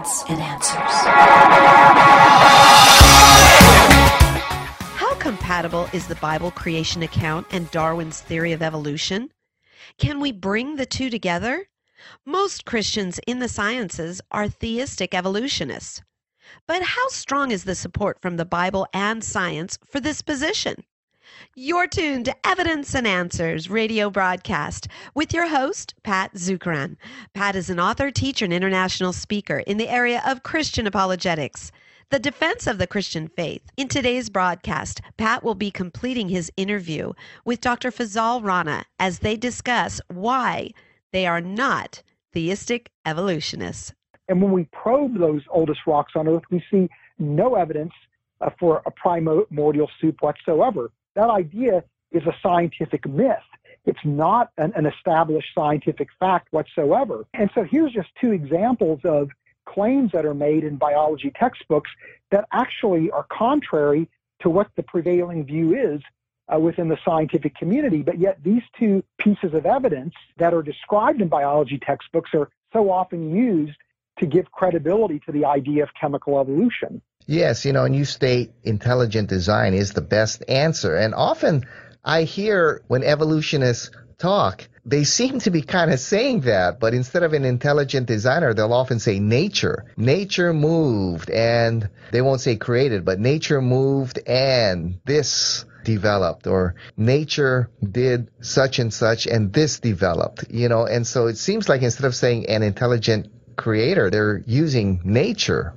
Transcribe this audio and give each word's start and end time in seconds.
evidence 0.00 0.24
and 0.28 0.40
answers. 0.40 0.78
How 4.96 5.14
compatible 5.16 5.88
is 5.92 6.06
the 6.06 6.14
Bible 6.16 6.50
creation 6.50 7.02
account 7.02 7.46
and 7.50 7.70
Darwin's 7.70 8.20
theory 8.20 8.52
of 8.52 8.62
evolution? 8.62 9.30
Can 9.98 10.20
we 10.20 10.32
bring 10.32 10.76
the 10.76 10.86
two 10.86 11.10
together? 11.10 11.66
Most 12.24 12.64
Christians 12.64 13.20
in 13.26 13.40
the 13.40 13.48
sciences 13.48 14.20
are 14.30 14.48
theistic 14.48 15.14
evolutionists. 15.14 16.02
But 16.66 16.82
how 16.82 17.08
strong 17.08 17.50
is 17.50 17.64
the 17.64 17.74
support 17.74 18.20
from 18.22 18.36
the 18.36 18.46
Bible 18.46 18.86
and 18.94 19.22
science 19.22 19.78
for 19.86 20.00
this 20.00 20.22
position? 20.22 20.84
You're 21.56 21.88
tuned 21.88 22.26
to 22.26 22.46
Evidence 22.46 22.94
and 22.94 23.08
Answers 23.08 23.68
radio 23.68 24.08
broadcast 24.08 24.86
with 25.16 25.34
your 25.34 25.48
host, 25.48 25.94
Pat 26.04 26.32
Zukeran. 26.34 26.96
Pat 27.34 27.56
is 27.56 27.68
an 27.68 27.80
author, 27.80 28.12
teacher, 28.12 28.44
and 28.44 28.54
international 28.54 29.12
speaker 29.12 29.58
in 29.66 29.76
the 29.76 29.88
area 29.88 30.22
of 30.24 30.44
Christian 30.44 30.86
apologetics, 30.86 31.72
the 32.10 32.20
defense 32.20 32.68
of 32.68 32.78
the 32.78 32.86
Christian 32.86 33.26
faith. 33.26 33.62
In 33.76 33.88
today's 33.88 34.30
broadcast, 34.30 35.00
Pat 35.16 35.42
will 35.42 35.56
be 35.56 35.72
completing 35.72 36.28
his 36.28 36.52
interview 36.56 37.14
with 37.44 37.60
Dr. 37.60 37.90
Fazale 37.90 38.44
Rana 38.44 38.84
as 39.00 39.18
they 39.18 39.36
discuss 39.36 40.00
why 40.06 40.70
they 41.10 41.26
are 41.26 41.40
not 41.40 42.00
theistic 42.32 42.92
evolutionists. 43.04 43.92
And 44.28 44.40
when 44.40 44.52
we 44.52 44.68
probe 44.70 45.18
those 45.18 45.42
oldest 45.50 45.80
rocks 45.84 46.12
on 46.14 46.28
Earth, 46.28 46.44
we 46.48 46.62
see 46.70 46.88
no 47.18 47.56
evidence 47.56 47.92
uh, 48.40 48.50
for 48.60 48.82
a 48.86 48.90
primordial 48.92 49.90
soup 50.00 50.18
whatsoever. 50.20 50.92
That 51.14 51.30
idea 51.30 51.84
is 52.12 52.22
a 52.24 52.34
scientific 52.42 53.06
myth. 53.06 53.36
It's 53.84 54.04
not 54.04 54.50
an, 54.58 54.72
an 54.76 54.86
established 54.86 55.48
scientific 55.56 56.08
fact 56.18 56.48
whatsoever. 56.50 57.26
And 57.34 57.50
so 57.54 57.64
here's 57.64 57.92
just 57.92 58.08
two 58.20 58.32
examples 58.32 59.00
of 59.04 59.30
claims 59.66 60.12
that 60.12 60.26
are 60.26 60.34
made 60.34 60.64
in 60.64 60.76
biology 60.76 61.32
textbooks 61.38 61.90
that 62.30 62.46
actually 62.52 63.10
are 63.10 63.26
contrary 63.30 64.08
to 64.40 64.50
what 64.50 64.68
the 64.76 64.82
prevailing 64.82 65.44
view 65.44 65.74
is 65.74 66.00
uh, 66.52 66.58
within 66.58 66.88
the 66.88 66.98
scientific 67.04 67.54
community. 67.56 68.02
But 68.02 68.18
yet, 68.18 68.42
these 68.42 68.62
two 68.78 69.04
pieces 69.18 69.54
of 69.54 69.66
evidence 69.66 70.14
that 70.38 70.52
are 70.52 70.62
described 70.62 71.20
in 71.20 71.28
biology 71.28 71.78
textbooks 71.78 72.30
are 72.34 72.50
so 72.72 72.90
often 72.90 73.34
used 73.34 73.76
to 74.18 74.26
give 74.26 74.50
credibility 74.50 75.20
to 75.20 75.32
the 75.32 75.44
idea 75.44 75.82
of 75.82 75.90
chemical 75.98 76.40
evolution. 76.40 77.00
Yes, 77.30 77.64
you 77.64 77.72
know, 77.72 77.84
and 77.84 77.94
you 77.94 78.04
state 78.04 78.50
intelligent 78.64 79.28
design 79.28 79.72
is 79.72 79.92
the 79.92 80.00
best 80.00 80.42
answer. 80.48 80.96
And 80.96 81.14
often 81.14 81.64
I 82.04 82.24
hear 82.24 82.82
when 82.88 83.04
evolutionists 83.04 83.92
talk, 84.18 84.68
they 84.84 85.04
seem 85.04 85.38
to 85.40 85.52
be 85.52 85.62
kind 85.62 85.92
of 85.92 86.00
saying 86.00 86.40
that, 86.40 86.80
but 86.80 86.92
instead 86.92 87.22
of 87.22 87.32
an 87.32 87.44
intelligent 87.44 88.08
designer, 88.08 88.52
they'll 88.52 88.72
often 88.72 88.98
say 88.98 89.20
nature. 89.20 89.84
Nature 89.96 90.52
moved, 90.52 91.30
and 91.30 91.88
they 92.10 92.20
won't 92.20 92.40
say 92.40 92.56
created, 92.56 93.04
but 93.04 93.20
nature 93.20 93.62
moved 93.62 94.18
and 94.26 94.98
this 95.04 95.64
developed 95.84 96.48
or 96.48 96.74
nature 96.96 97.70
did 97.80 98.28
such 98.40 98.80
and 98.80 98.92
such 98.92 99.26
and 99.26 99.50
this 99.54 99.80
developed 99.80 100.44
you 100.50 100.68
know 100.68 100.84
and 100.84 101.06
so 101.06 101.26
it 101.26 101.38
seems 101.38 101.70
like 101.70 101.80
instead 101.80 102.04
of 102.04 102.14
saying 102.14 102.46
an 102.50 102.62
intelligent 102.62 103.32
creator 103.56 104.10
they're 104.10 104.42
using 104.46 105.00
nature 105.04 105.72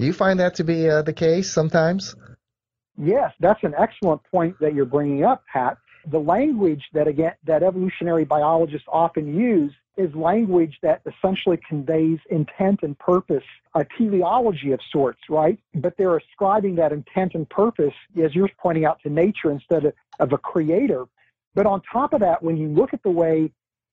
do 0.00 0.06
you 0.06 0.12
find 0.14 0.40
that 0.40 0.54
to 0.54 0.64
be 0.64 0.88
uh, 0.88 1.02
the 1.02 1.12
case 1.12 1.52
sometimes? 1.52 2.16
Yes, 2.96 3.32
that's 3.38 3.62
an 3.62 3.74
excellent 3.78 4.22
point 4.30 4.58
that 4.60 4.74
you're 4.74 4.86
bringing 4.86 5.24
up, 5.24 5.44
Pat. 5.52 5.76
The 6.06 6.18
language 6.18 6.82
that 6.94 7.06
again 7.06 7.34
that 7.44 7.62
evolutionary 7.62 8.24
biologists 8.24 8.88
often 8.90 9.38
use 9.38 9.72
is 9.98 10.14
language 10.14 10.78
that 10.82 11.02
essentially 11.04 11.58
conveys 11.68 12.18
intent 12.30 12.80
and 12.82 12.98
purpose, 12.98 13.44
a 13.74 13.84
teleology 13.98 14.72
of 14.72 14.80
sorts, 14.90 15.20
right? 15.28 15.58
But 15.74 15.98
they're 15.98 16.16
ascribing 16.16 16.76
that 16.76 16.92
intent 16.92 17.34
and 17.34 17.48
purpose, 17.48 17.92
as 18.22 18.34
you're 18.34 18.48
pointing 18.58 18.86
out, 18.86 19.02
to 19.02 19.10
nature 19.10 19.50
instead 19.50 19.84
of, 19.84 19.92
of 20.18 20.32
a 20.32 20.38
creator. 20.38 21.04
But 21.54 21.66
on 21.66 21.82
top 21.82 22.14
of 22.14 22.20
that, 22.20 22.42
when 22.42 22.56
you 22.56 22.68
look 22.68 22.94
at 22.94 23.02
the 23.02 23.10
way 23.10 23.52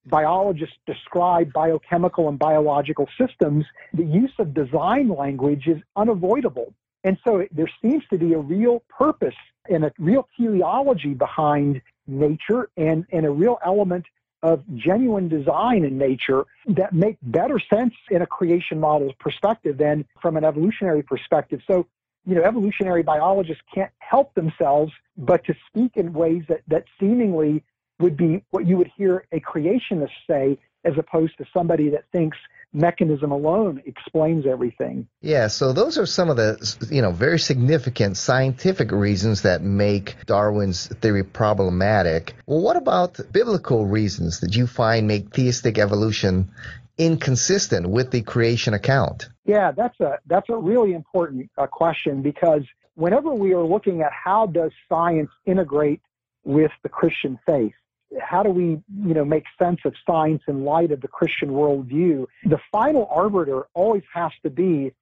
biologists 0.09 0.75
describe 0.85 1.51
biochemical 1.53 2.29
and 2.29 2.39
biological 2.39 3.07
systems, 3.19 3.65
the 3.93 4.03
use 4.03 4.33
of 4.39 4.53
design 4.53 5.09
language 5.09 5.67
is 5.67 5.77
unavoidable. 5.95 6.73
And 7.03 7.17
so 7.25 7.45
there 7.51 7.69
seems 7.81 8.03
to 8.11 8.17
be 8.17 8.33
a 8.33 8.39
real 8.39 8.83
purpose 8.89 9.35
and 9.69 9.85
a 9.85 9.91
real 9.97 10.27
teleology 10.37 11.13
behind 11.13 11.81
nature 12.07 12.69
and, 12.77 13.05
and 13.11 13.25
a 13.25 13.29
real 13.29 13.59
element 13.65 14.05
of 14.43 14.63
genuine 14.75 15.27
design 15.27 15.83
in 15.83 15.97
nature 15.97 16.45
that 16.67 16.93
make 16.93 17.17
better 17.21 17.59
sense 17.73 17.93
in 18.11 18.21
a 18.21 18.27
creation 18.27 18.79
model 18.79 19.13
perspective 19.19 19.77
than 19.77 20.05
from 20.21 20.37
an 20.37 20.43
evolutionary 20.43 21.01
perspective. 21.01 21.59
So, 21.69 21.87
you 22.25 22.35
know, 22.35 22.43
evolutionary 22.43 23.03
biologists 23.03 23.63
can't 23.73 23.91
help 23.99 24.33
themselves 24.35 24.91
but 25.17 25.43
to 25.45 25.55
speak 25.67 25.93
in 25.95 26.13
ways 26.13 26.43
that, 26.49 26.61
that 26.67 26.85
seemingly 26.99 27.63
would 27.99 28.17
be 28.17 28.43
what 28.51 28.67
you 28.67 28.77
would 28.77 28.91
hear 28.95 29.25
a 29.31 29.39
creationist 29.39 30.11
say 30.29 30.57
as 30.83 30.93
opposed 30.97 31.37
to 31.37 31.45
somebody 31.53 31.89
that 31.89 32.05
thinks 32.11 32.37
mechanism 32.73 33.31
alone 33.31 33.81
explains 33.85 34.45
everything. 34.45 35.07
Yeah, 35.21 35.47
so 35.47 35.73
those 35.73 35.97
are 35.97 36.05
some 36.05 36.29
of 36.29 36.37
the 36.37 36.87
you 36.91 37.01
know 37.01 37.11
very 37.11 37.39
significant 37.39 38.17
scientific 38.17 38.91
reasons 38.91 39.41
that 39.43 39.61
make 39.61 40.15
Darwin's 40.25 40.87
theory 40.87 41.23
problematic. 41.23 42.35
Well, 42.45 42.61
what 42.61 42.77
about 42.77 43.19
biblical 43.31 43.85
reasons 43.85 44.41
that 44.41 44.55
you 44.55 44.67
find 44.67 45.07
make 45.07 45.33
theistic 45.33 45.77
evolution 45.77 46.51
inconsistent 46.97 47.87
with 47.89 48.11
the 48.11 48.21
creation 48.21 48.73
account? 48.73 49.29
Yeah, 49.45 49.71
that's 49.71 49.99
a 49.99 50.19
that's 50.25 50.49
a 50.49 50.57
really 50.57 50.93
important 50.93 51.49
uh, 51.57 51.67
question 51.67 52.21
because 52.21 52.63
whenever 52.95 53.33
we 53.33 53.53
are 53.53 53.63
looking 53.63 54.01
at 54.01 54.11
how 54.11 54.47
does 54.47 54.71
science 54.89 55.29
integrate 55.45 56.01
with 56.43 56.71
the 56.83 56.89
Christian 56.89 57.39
faith, 57.45 57.73
how 58.21 58.43
do 58.43 58.49
we, 58.49 58.63
you 58.63 59.13
know, 59.13 59.25
make 59.25 59.45
sense 59.59 59.79
of 59.85 59.93
science 60.05 60.41
in 60.47 60.63
light 60.63 60.91
of 60.91 61.01
the 61.01 61.07
Christian 61.07 61.49
worldview? 61.49 62.25
The 62.45 62.59
final 62.71 63.07
arbiter 63.11 63.67
always 63.73 64.03
has 64.13 64.31
to 64.43 64.49
be 64.49 64.93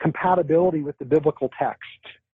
compatibility 0.00 0.82
with 0.82 0.98
the 0.98 1.04
biblical 1.04 1.50
text. 1.58 1.82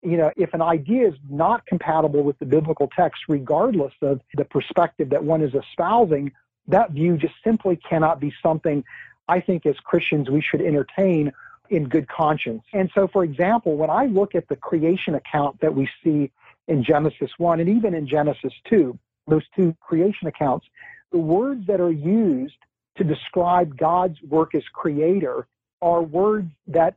You 0.02 0.18
know, 0.18 0.32
if 0.38 0.54
an 0.54 0.62
idea 0.62 1.10
is 1.10 1.16
not 1.30 1.66
compatible 1.66 2.24
with 2.24 2.40
the 2.40 2.46
biblical 2.46 2.90
text, 2.96 3.24
regardless 3.28 3.94
of 4.02 4.22
the 4.36 4.46
perspective 4.46 5.10
that 5.10 5.24
one 5.24 5.42
is 5.42 5.54
espousing, 5.54 6.32
that 6.68 6.92
view 6.92 7.18
just 7.18 7.34
simply 7.44 7.76
cannot 7.76 8.20
be 8.20 8.34
something 8.42 8.84
I 9.28 9.42
think 9.42 9.66
as 9.66 9.76
Christians 9.84 10.30
we 10.30 10.42
should 10.42 10.62
entertain 10.62 11.32
in 11.70 11.88
good 11.88 12.08
conscience. 12.08 12.64
And 12.74 12.90
so, 12.96 13.08
for 13.08 13.24
example, 13.24 13.76
when 13.76 13.90
I 13.90 14.06
look 14.06 14.36
at 14.36 14.48
the 14.48 14.56
creation 14.56 15.16
account 15.16 15.60
that 15.62 15.76
we 15.76 15.90
see 16.04 16.32
in 16.68 16.84
Genesis 16.84 17.32
1 17.38 17.60
and 17.60 17.70
even 17.70 17.94
in 17.94 18.08
Genesis 18.08 18.54
2, 18.70 18.98
those 19.30 19.44
two 19.56 19.76
creation 19.82 20.28
accounts, 20.28 20.66
the 21.12 21.18
words 21.18 21.66
that 21.68 21.80
are 21.80 21.92
used 21.92 22.56
to 22.98 23.04
describe 23.04 23.78
God's 23.78 24.22
work 24.24 24.56
as 24.56 24.64
creator 24.74 25.48
are 25.82 26.02
words 26.02 26.52
that 26.68 26.96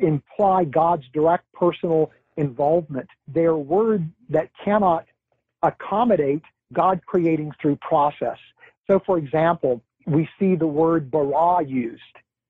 imply 0.00 0.64
God's 0.64 1.04
direct 1.12 1.50
personal 1.52 2.10
involvement. 2.36 3.08
They 3.32 3.44
are 3.44 3.56
words 3.56 4.04
that 4.30 4.50
cannot 4.64 5.06
accommodate 5.62 6.42
God 6.72 7.00
creating 7.06 7.52
through 7.60 7.76
process. 7.76 8.38
So, 8.86 9.00
for 9.06 9.18
example, 9.18 9.80
we 10.06 10.28
see 10.38 10.56
the 10.56 10.66
word 10.66 11.10
bara 11.10 11.64
used 11.64 12.02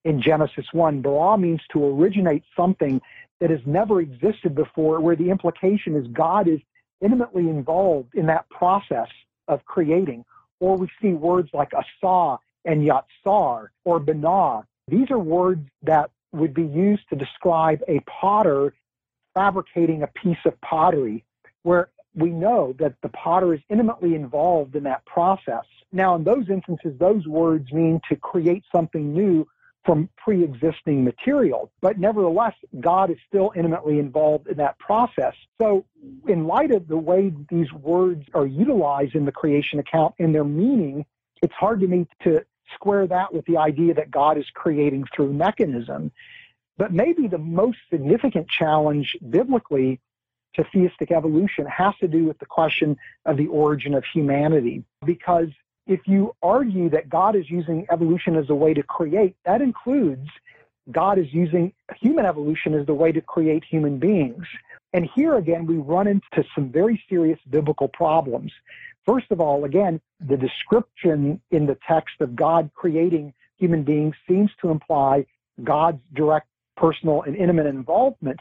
in 0.05 0.21
Genesis 0.21 0.67
1. 0.73 1.03
Bara 1.03 1.39
means 1.39 1.61
to 1.73 1.85
originate 1.85 2.43
something 2.57 3.01
that 3.41 3.51
has 3.51 3.61
never 3.67 4.01
existed 4.01 4.55
before, 4.55 5.01
where 5.01 5.17
the 5.17 5.31
implication 5.31 5.95
is 5.95 6.07
God 6.09 6.49
is 6.49 6.61
intimately 7.05 7.49
involved 7.49 8.15
in 8.15 8.27
that 8.27 8.49
process 8.49 9.09
of 9.47 9.65
creating. 9.67 10.25
Or 10.61 10.77
we 10.77 10.89
see 11.01 11.11
words 11.11 11.51
like 11.53 11.73
asa 11.75 12.39
and 12.65 12.89
yatsar 12.89 13.69
or 13.85 14.01
bana. 14.01 14.67
These 14.89 15.11
are 15.11 15.19
words 15.19 15.69
that 15.83 16.11
would 16.33 16.55
be 16.55 16.65
used 16.65 17.09
to 17.11 17.17
describe 17.17 17.83
a 17.87 18.01
potter 18.01 18.75
fabricating 19.35 20.03
a 20.03 20.07
piece 20.07 20.39
of 20.45 20.59
pottery 20.61 21.25
where 21.63 21.91
we 22.15 22.31
know 22.31 22.75
that 22.79 22.95
the 23.03 23.09
potter 23.09 23.55
is 23.55 23.61
intimately 23.69 24.15
involved 24.15 24.77
in 24.77 24.85
that 24.85 25.05
process. 25.05 25.65
Now, 25.93 26.15
in 26.15 26.25
those 26.25 26.49
instances, 26.49 26.99
those 26.99 27.27
words 27.27 27.73
mean 27.73 28.01
to 28.09 28.17
create 28.17 28.65
something 28.75 29.13
new 29.13 29.47
from 29.85 30.09
pre-existing 30.17 31.05
material. 31.05 31.71
But 31.81 31.99
nevertheless, 31.99 32.55
God 32.81 33.11
is 33.11 33.19
still 33.29 33.53
intimately 33.55 33.99
involved 33.99 34.49
in 34.49 34.57
that 34.57 34.79
process. 34.79 35.35
So 35.61 35.85
in 36.27 36.47
light 36.47 36.71
of 36.71 36.89
the 36.89 36.97
way 36.97 37.33
these 37.51 37.73
words 37.73 38.25
are 38.35 38.47
utilized 38.47 39.15
in 39.15 39.25
the 39.25 39.33
creation 39.33 39.79
account 39.79 40.15
and 40.19 40.35
their 40.35 40.45
meaning, 40.45 41.05
it's 41.43 41.55
hard 41.55 41.81
to 41.81 41.87
me 41.87 42.07
to 42.23 42.45
square 42.75 43.07
that 43.07 43.35
with 43.35 43.45
the 43.45 43.59
idea 43.59 43.95
that 43.95 44.11
God 44.11 44.39
is 44.39 44.47
creating 44.55 45.05
through 45.15 45.33
mechanism. 45.33 46.11
But 46.77 46.93
maybe 46.93 47.29
the 47.29 47.39
most 47.39 47.79
significant 47.91 48.49
challenge 48.49 49.17
biblically 49.29 50.01
to 50.55 50.65
theistic 50.73 51.11
evolution 51.11 51.67
has 51.67 51.95
to 52.01 52.09
do 52.09 52.25
with 52.25 52.39
the 52.39 52.47
question 52.47 52.97
of 53.27 53.37
the 53.37 53.49
origin 53.49 53.95
of 53.95 54.05
humanity. 54.05 54.85
Because 55.05 55.49
if 55.87 56.01
you 56.07 56.35
argue 56.43 56.89
that 56.91 57.09
God 57.09 57.37
is 57.37 57.51
using 57.51 57.87
evolution 57.91 58.37
as 58.37 58.49
a 58.49 58.55
way 58.55 58.75
to 58.75 58.83
create, 58.83 59.37
that 59.45 59.61
includes 59.61 60.29
God 60.91 61.19
is 61.19 61.33
using 61.33 61.73
human 61.97 62.27
evolution 62.27 62.75
as 62.75 62.87
the 62.87 62.95
way 62.95 63.13
to 63.13 63.21
create 63.21 63.65
human 63.65 63.99
beings. 63.99 64.45
And 64.93 65.09
here 65.15 65.37
again, 65.37 65.67
we 65.67 65.77
run 65.77 66.07
into 66.07 66.45
some 66.55 66.71
very 66.71 67.03
serious 67.09 67.39
biblical 67.51 67.89
problems. 67.89 68.53
First 69.05 69.27
of 69.31 69.41
all, 69.41 69.65
again, 69.65 70.01
the 70.21 70.37
description 70.37 71.41
in 71.51 71.67
the 71.67 71.77
text 71.87 72.21
of 72.21 72.37
God 72.37 72.71
creating 72.75 73.35
human 73.57 73.83
beings 73.83 74.15
seems 74.29 74.51
to 74.63 74.71
imply 74.71 75.27
God's 75.63 76.01
direct 76.15 76.49
personal 76.77 77.23
and 77.23 77.37
intimate 77.37 77.67
involvement. 77.67 78.41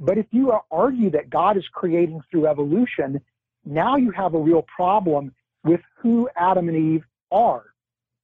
But 0.00 0.18
if 0.18 0.26
you 0.30 0.52
argue 0.70 1.10
that 1.10 1.30
God 1.30 1.56
is 1.56 1.64
creating 1.72 2.22
through 2.30 2.46
evolution, 2.46 3.20
now 3.64 3.96
you 3.96 4.10
have 4.12 4.34
a 4.34 4.38
real 4.38 4.62
problem 4.62 5.34
with 5.68 5.80
who 5.96 6.28
Adam 6.34 6.68
and 6.68 6.94
Eve 6.94 7.04
are. 7.30 7.64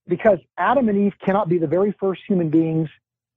Because 0.08 0.38
Adam 0.58 0.88
and 0.88 0.99
Eve 0.99 1.14
cannot 1.25 1.49
be 1.49 1.58
the 1.58 1.67
very 1.67 1.94
first 2.00 2.23
human 2.26 2.49
beings 2.50 2.88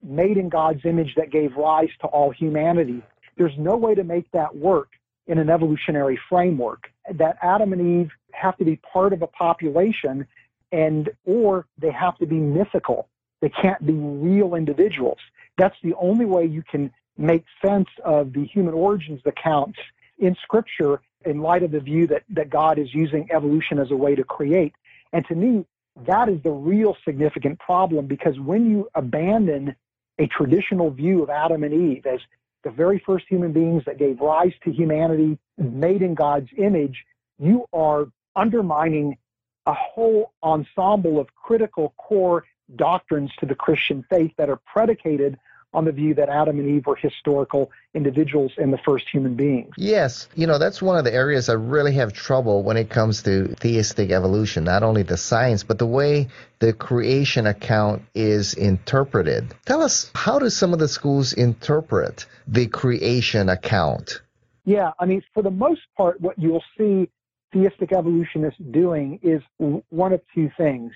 made 0.01 0.37
in 0.37 0.49
God's 0.49 0.85
image 0.85 1.13
that 1.15 1.31
gave 1.31 1.55
rise 1.55 1.89
to 2.01 2.07
all 2.07 2.31
humanity. 2.31 3.01
There's 3.37 3.57
no 3.57 3.75
way 3.75 3.95
to 3.95 4.03
make 4.03 4.29
that 4.31 4.55
work 4.55 4.89
in 5.27 5.37
an 5.37 5.49
evolutionary 5.49 6.19
framework. 6.29 6.89
That 7.13 7.37
Adam 7.41 7.73
and 7.73 8.01
Eve 8.01 8.11
have 8.31 8.57
to 8.57 8.65
be 8.65 8.77
part 8.77 9.13
of 9.13 9.21
a 9.21 9.27
population 9.27 10.25
and 10.71 11.09
or 11.25 11.65
they 11.77 11.91
have 11.91 12.17
to 12.17 12.25
be 12.25 12.35
mythical. 12.35 13.09
They 13.41 13.49
can't 13.49 13.85
be 13.85 13.93
real 13.93 14.55
individuals. 14.55 15.19
That's 15.57 15.75
the 15.83 15.93
only 15.95 16.25
way 16.25 16.45
you 16.45 16.63
can 16.69 16.91
make 17.17 17.45
sense 17.65 17.87
of 18.03 18.33
the 18.33 18.45
human 18.45 18.73
origins 18.73 19.21
accounts 19.25 19.79
in 20.19 20.35
scripture 20.43 21.01
in 21.27 21.41
light 21.41 21.63
of 21.63 21.71
the 21.71 21.79
view 21.79 22.07
that, 22.07 22.23
that 22.29 22.49
God 22.49 22.79
is 22.79 22.93
using 22.93 23.29
evolution 23.31 23.79
as 23.79 23.91
a 23.91 23.95
way 23.95 24.15
to 24.15 24.23
create. 24.23 24.73
And 25.13 25.25
to 25.27 25.35
me, 25.35 25.65
that 26.05 26.29
is 26.29 26.41
the 26.43 26.51
real 26.51 26.95
significant 27.05 27.59
problem 27.59 28.05
because 28.07 28.39
when 28.39 28.69
you 28.69 28.89
abandon 28.95 29.75
a 30.19 30.27
traditional 30.27 30.89
view 30.89 31.23
of 31.23 31.29
Adam 31.29 31.63
and 31.63 31.73
Eve 31.73 32.05
as 32.05 32.19
the 32.63 32.71
very 32.71 33.01
first 33.05 33.25
human 33.29 33.51
beings 33.51 33.83
that 33.85 33.97
gave 33.97 34.19
rise 34.19 34.53
to 34.63 34.71
humanity, 34.71 35.37
made 35.57 36.01
in 36.01 36.15
God's 36.15 36.49
image, 36.57 37.03
you 37.39 37.65
are 37.71 38.07
undermining 38.35 39.17
a 39.65 39.73
whole 39.73 40.33
ensemble 40.43 41.19
of 41.19 41.27
critical 41.35 41.93
core 41.97 42.45
doctrines 42.75 43.31
to 43.39 43.45
the 43.45 43.55
Christian 43.55 44.03
faith 44.09 44.31
that 44.37 44.49
are 44.49 44.59
predicated 44.65 45.37
on 45.73 45.85
the 45.85 45.91
view 45.91 46.13
that 46.15 46.29
Adam 46.29 46.59
and 46.59 46.69
Eve 46.69 46.85
were 46.85 46.95
historical 46.95 47.71
individuals 47.93 48.51
and 48.57 48.71
the 48.71 48.77
first 48.79 49.05
human 49.11 49.35
beings. 49.35 49.73
Yes, 49.77 50.27
you 50.35 50.47
know, 50.47 50.57
that's 50.57 50.81
one 50.81 50.97
of 50.97 51.03
the 51.03 51.13
areas 51.13 51.49
I 51.49 51.53
really 51.53 51.93
have 51.93 52.13
trouble 52.13 52.63
when 52.63 52.77
it 52.77 52.89
comes 52.89 53.23
to 53.23 53.53
theistic 53.59 54.11
evolution, 54.11 54.63
not 54.63 54.83
only 54.83 55.03
the 55.03 55.17
science, 55.17 55.63
but 55.63 55.77
the 55.77 55.85
way 55.85 56.29
the 56.59 56.73
creation 56.73 57.47
account 57.47 58.03
is 58.15 58.53
interpreted. 58.53 59.53
Tell 59.65 59.81
us, 59.81 60.09
how 60.15 60.39
do 60.39 60.49
some 60.49 60.73
of 60.73 60.79
the 60.79 60.87
schools 60.87 61.33
interpret 61.33 62.25
the 62.47 62.67
creation 62.67 63.49
account? 63.49 64.21
Yeah, 64.65 64.91
I 64.99 65.05
mean, 65.05 65.21
for 65.33 65.43
the 65.43 65.51
most 65.51 65.81
part, 65.95 66.19
what 66.21 66.39
you'll 66.39 66.63
see 66.77 67.09
theistic 67.53 67.93
evolutionists 67.93 68.59
doing 68.71 69.19
is 69.21 69.41
one 69.89 70.13
of 70.13 70.21
two 70.33 70.49
things 70.57 70.91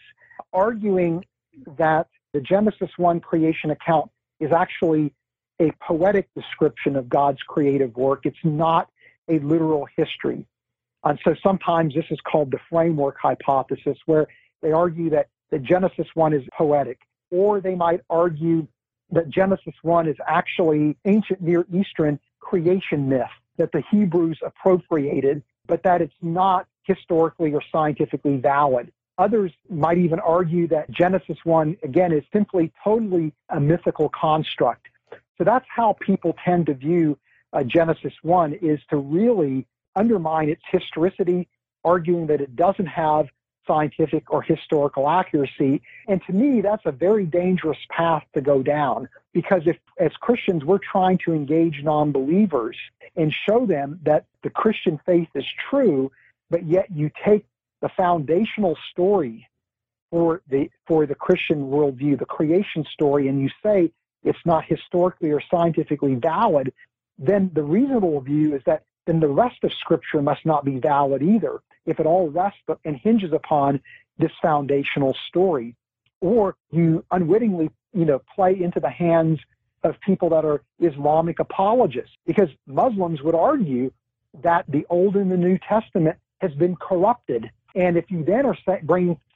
arguing 0.54 1.24
that 1.78 2.08
the 2.34 2.42
Genesis 2.42 2.90
1 2.98 3.20
creation 3.20 3.72
account 3.72 4.10
is 4.42 4.52
actually 4.52 5.14
a 5.62 5.72
poetic 5.80 6.28
description 6.36 6.96
of 6.96 7.08
God's 7.08 7.42
creative 7.48 7.96
work. 7.96 8.26
It's 8.26 8.44
not 8.44 8.90
a 9.30 9.40
literal 9.40 9.88
history. 9.96 10.46
And 11.04 11.20
so 11.24 11.36
sometimes 11.42 11.94
this 11.94 12.06
is 12.10 12.20
called 12.22 12.52
the 12.52 12.60
framework 12.70 13.18
hypothesis, 13.22 13.98
where 14.06 14.28
they 14.62 14.72
argue 14.72 15.10
that 15.12 15.28
the 15.52 15.60
Genesis 15.60 16.08
1 16.16 16.34
is 16.34 16.44
poetic, 16.58 17.00
or 17.30 17.62
they 17.62 17.76
might 17.76 18.02
argue 18.10 18.68
that 19.12 19.30
Genesis 19.30 19.74
1 19.82 20.08
is 20.08 20.18
actually 20.28 20.98
ancient 21.06 21.42
Near 21.42 21.66
Eastern 21.74 22.20
creation 22.40 23.08
myth 23.08 23.30
that 23.58 23.72
the 23.72 23.84
Hebrews 23.92 24.40
appropriated, 24.44 25.44
but 25.68 25.84
that 25.84 26.02
it's 26.02 26.14
not 26.22 26.66
historically 26.84 27.54
or 27.54 27.62
scientifically 27.72 28.38
valid. 28.38 28.92
Others 29.18 29.52
might 29.70 29.98
even 29.98 30.20
argue 30.20 30.68
that 30.70 30.90
Genesis 30.90 31.38
1, 31.44 31.78
again, 31.84 32.12
is 32.12 32.24
simply 32.34 32.72
totally 32.84 33.34
a 33.50 33.60
mythical 33.60 34.10
construct. 34.10 34.88
So 35.38 35.44
that's 35.44 35.66
how 35.70 35.96
people 36.00 36.36
tend 36.44 36.68
to 36.68 36.74
view 36.74 37.18
uh, 37.54 37.64
Genesis 37.64 38.14
1 38.22 38.54
is 38.62 38.80
to 38.90 38.98
really 38.98 39.68
undermine 39.96 40.50
its 40.50 40.62
historicity, 40.72 41.48
arguing 41.84 42.28
that 42.28 42.42
it 42.42 42.56
doesn't 42.56 42.86
have 42.86 43.28
scientific 43.68 44.32
or 44.32 44.42
historical 44.42 45.10
accuracy. 45.10 45.82
And 46.08 46.22
to 46.28 46.34
me, 46.34 46.62
that's 46.62 46.86
a 46.86 46.92
very 46.92 47.26
dangerous 47.26 47.78
path 47.90 48.24
to 48.34 48.42
go 48.42 48.64
down 48.64 49.10
because 49.34 49.64
if, 49.66 49.78
as 50.00 50.12
Christians, 50.14 50.66
we're 50.66 50.80
trying 50.80 51.20
to 51.26 51.34
engage 51.34 51.82
non 51.84 52.12
believers 52.12 52.78
and 53.16 53.34
show 53.48 53.66
them 53.66 54.00
that 54.04 54.26
the 54.44 54.50
Christian 54.50 55.00
faith 55.06 55.30
is 55.36 55.46
true, 55.70 56.12
but 56.50 56.66
yet 56.66 56.88
you 56.92 57.12
take 57.24 57.46
the 57.82 57.90
foundational 57.90 58.78
story 58.92 59.48
for 60.10 60.42
the 60.50 60.70
for 60.88 61.06
the 61.06 61.16
Christian 61.16 61.70
worldview, 61.70 62.20
the 62.20 62.26
creation 62.26 62.86
story, 62.92 63.28
and 63.28 63.42
you 63.42 63.50
say 63.64 63.92
it's 64.24 64.46
not 64.46 64.66
historically 64.66 65.32
or 65.32 65.42
scientifically 65.50 66.16
valid, 66.16 66.74
then 67.18 67.50
the 67.54 67.64
reasonable 67.64 68.20
view 68.22 68.56
is 68.56 68.62
that 68.66 68.84
then 69.08 69.20
the 69.20 69.28
rest 69.28 69.64
of 69.64 69.74
Scripture 69.74 70.22
must 70.22 70.46
not 70.46 70.64
be 70.64 70.80
valid 70.80 71.24
either, 71.24 71.60
if 71.86 72.00
it 72.00 72.06
all 72.06 72.30
rests 72.30 72.62
and 72.86 72.96
hinges 72.96 73.34
upon 73.34 73.82
this 74.18 74.32
foundational 74.42 75.16
story. 75.28 75.76
Or 76.20 76.56
you 76.72 77.04
unwittingly, 77.10 77.72
you 77.94 78.06
know, 78.06 78.22
play 78.36 78.62
into 78.62 78.80
the 78.80 78.92
hands 78.92 79.40
of 79.84 80.00
people 80.02 80.30
that 80.30 80.46
are 80.46 80.62
Islamic 80.80 81.40
apologists, 81.40 82.16
because 82.28 82.50
Muslims 82.68 83.24
would 83.24 83.34
argue 83.34 83.92
that 84.44 84.66
the 84.68 84.86
Old 84.90 85.16
and 85.16 85.32
the 85.32 85.38
New 85.38 85.58
Testament 85.58 86.18
has 86.40 86.54
been 86.54 86.76
corrupted 86.76 87.50
and 87.76 87.98
if 87.98 88.12
you 88.12 88.24
then 88.24 88.46
are 88.46 88.58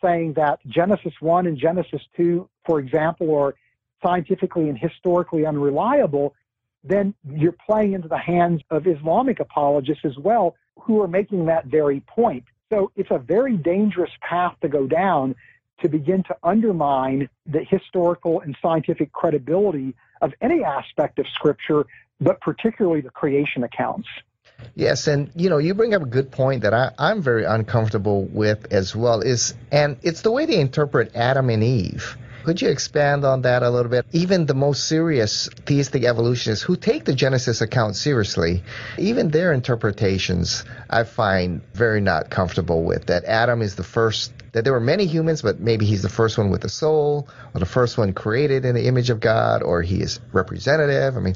saying 0.01 0.33
that 0.33 0.59
Genesis 0.67 1.13
1 1.19 1.47
and 1.47 1.57
Genesis 1.57 2.01
2, 2.17 2.49
for 2.65 2.79
example, 2.79 3.35
are 3.35 3.55
scientifically 4.03 4.69
and 4.69 4.77
historically 4.77 5.45
unreliable, 5.45 6.35
then 6.83 7.13
you're 7.31 7.55
playing 7.65 7.93
into 7.93 8.07
the 8.07 8.17
hands 8.17 8.61
of 8.69 8.87
Islamic 8.87 9.39
apologists 9.39 10.05
as 10.05 10.17
well, 10.17 10.55
who 10.79 11.01
are 11.01 11.07
making 11.07 11.45
that 11.45 11.65
very 11.65 12.01
point. 12.01 12.43
So 12.71 12.91
it's 12.95 13.11
a 13.11 13.17
very 13.17 13.57
dangerous 13.57 14.11
path 14.21 14.55
to 14.61 14.67
go 14.67 14.85
down 14.85 15.35
to 15.81 15.89
begin 15.89 16.23
to 16.23 16.35
undermine 16.43 17.29
the 17.45 17.63
historical 17.63 18.41
and 18.41 18.55
scientific 18.61 19.11
credibility 19.11 19.95
of 20.21 20.33
any 20.41 20.63
aspect 20.63 21.19
of 21.19 21.27
Scripture, 21.27 21.85
but 22.19 22.39
particularly 22.41 23.01
the 23.01 23.09
creation 23.09 23.63
accounts. 23.63 24.07
Yes, 24.75 25.07
and 25.07 25.31
you 25.35 25.49
know, 25.49 25.57
you 25.57 25.73
bring 25.73 25.93
up 25.93 26.01
a 26.01 26.05
good 26.05 26.31
point 26.31 26.63
that 26.63 26.73
I, 26.73 26.91
I'm 26.97 27.21
very 27.21 27.45
uncomfortable 27.45 28.25
with 28.25 28.71
as 28.71 28.95
well. 28.95 29.21
Is 29.21 29.55
and 29.71 29.97
it's 30.01 30.21
the 30.21 30.31
way 30.31 30.45
they 30.45 30.59
interpret 30.59 31.15
Adam 31.15 31.49
and 31.49 31.63
Eve. 31.63 32.17
Could 32.45 32.61
you 32.61 32.69
expand 32.69 33.25
on 33.25 33.41
that 33.41 33.63
a 33.63 33.71
little 33.71 33.89
bit? 33.89 34.05
Even 34.11 34.45
the 34.45 34.53
most 34.53 34.85
serious 34.85 35.49
theistic 35.65 36.03
evolutionists 36.03 36.63
who 36.63 36.75
take 36.75 37.03
the 37.03 37.15
Genesis 37.15 37.59
account 37.61 37.95
seriously, 37.95 38.61
even 38.99 39.31
their 39.31 39.51
interpretations 39.51 40.63
I 40.87 41.05
find 41.05 41.63
very 41.73 42.01
not 42.01 42.29
comfortable 42.29 42.83
with. 42.83 43.07
That 43.07 43.25
Adam 43.25 43.63
is 43.63 43.73
the 43.73 43.83
first, 43.83 44.31
that 44.51 44.63
there 44.63 44.73
were 44.73 44.79
many 44.79 45.07
humans, 45.07 45.41
but 45.41 45.59
maybe 45.59 45.87
he's 45.87 46.03
the 46.03 46.09
first 46.09 46.37
one 46.37 46.51
with 46.51 46.63
a 46.65 46.69
soul, 46.69 47.27
or 47.55 47.59
the 47.59 47.65
first 47.65 47.97
one 47.97 48.13
created 48.13 48.63
in 48.63 48.75
the 48.75 48.85
image 48.85 49.09
of 49.09 49.19
God, 49.19 49.63
or 49.63 49.81
he 49.81 50.01
is 50.01 50.19
representative. 50.31 51.17
I 51.17 51.21
mean, 51.21 51.35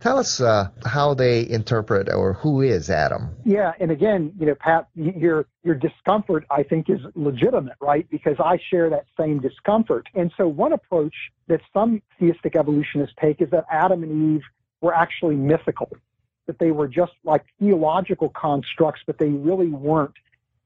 Tell 0.00 0.18
us 0.18 0.40
uh, 0.40 0.70
how 0.86 1.12
they 1.12 1.46
interpret 1.48 2.08
or 2.12 2.32
who 2.32 2.62
is 2.62 2.88
Adam. 2.88 3.36
Yeah, 3.44 3.72
and 3.78 3.90
again, 3.90 4.32
you 4.38 4.46
know, 4.46 4.54
Pat, 4.54 4.88
your 4.94 5.46
your 5.62 5.74
discomfort 5.74 6.46
I 6.50 6.62
think 6.62 6.88
is 6.88 7.00
legitimate, 7.14 7.76
right? 7.82 8.08
Because 8.10 8.36
I 8.38 8.58
share 8.70 8.88
that 8.90 9.04
same 9.18 9.40
discomfort. 9.40 10.08
And 10.14 10.32
so 10.38 10.48
one 10.48 10.72
approach 10.72 11.14
that 11.48 11.60
some 11.74 12.00
theistic 12.18 12.56
evolutionists 12.56 13.14
take 13.20 13.42
is 13.42 13.50
that 13.50 13.66
Adam 13.70 14.02
and 14.02 14.36
Eve 14.36 14.42
were 14.80 14.94
actually 14.94 15.36
mythical, 15.36 15.90
that 16.46 16.58
they 16.58 16.70
were 16.70 16.88
just 16.88 17.12
like 17.22 17.44
theological 17.58 18.30
constructs, 18.30 19.02
but 19.06 19.18
they 19.18 19.28
really 19.28 19.68
weren't 19.68 20.14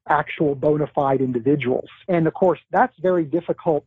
actual 0.08 0.54
bona 0.54 0.86
fide 0.94 1.20
individuals. 1.20 1.88
And 2.06 2.28
of 2.28 2.34
course, 2.34 2.60
that's 2.70 2.96
very 3.00 3.24
difficult 3.24 3.84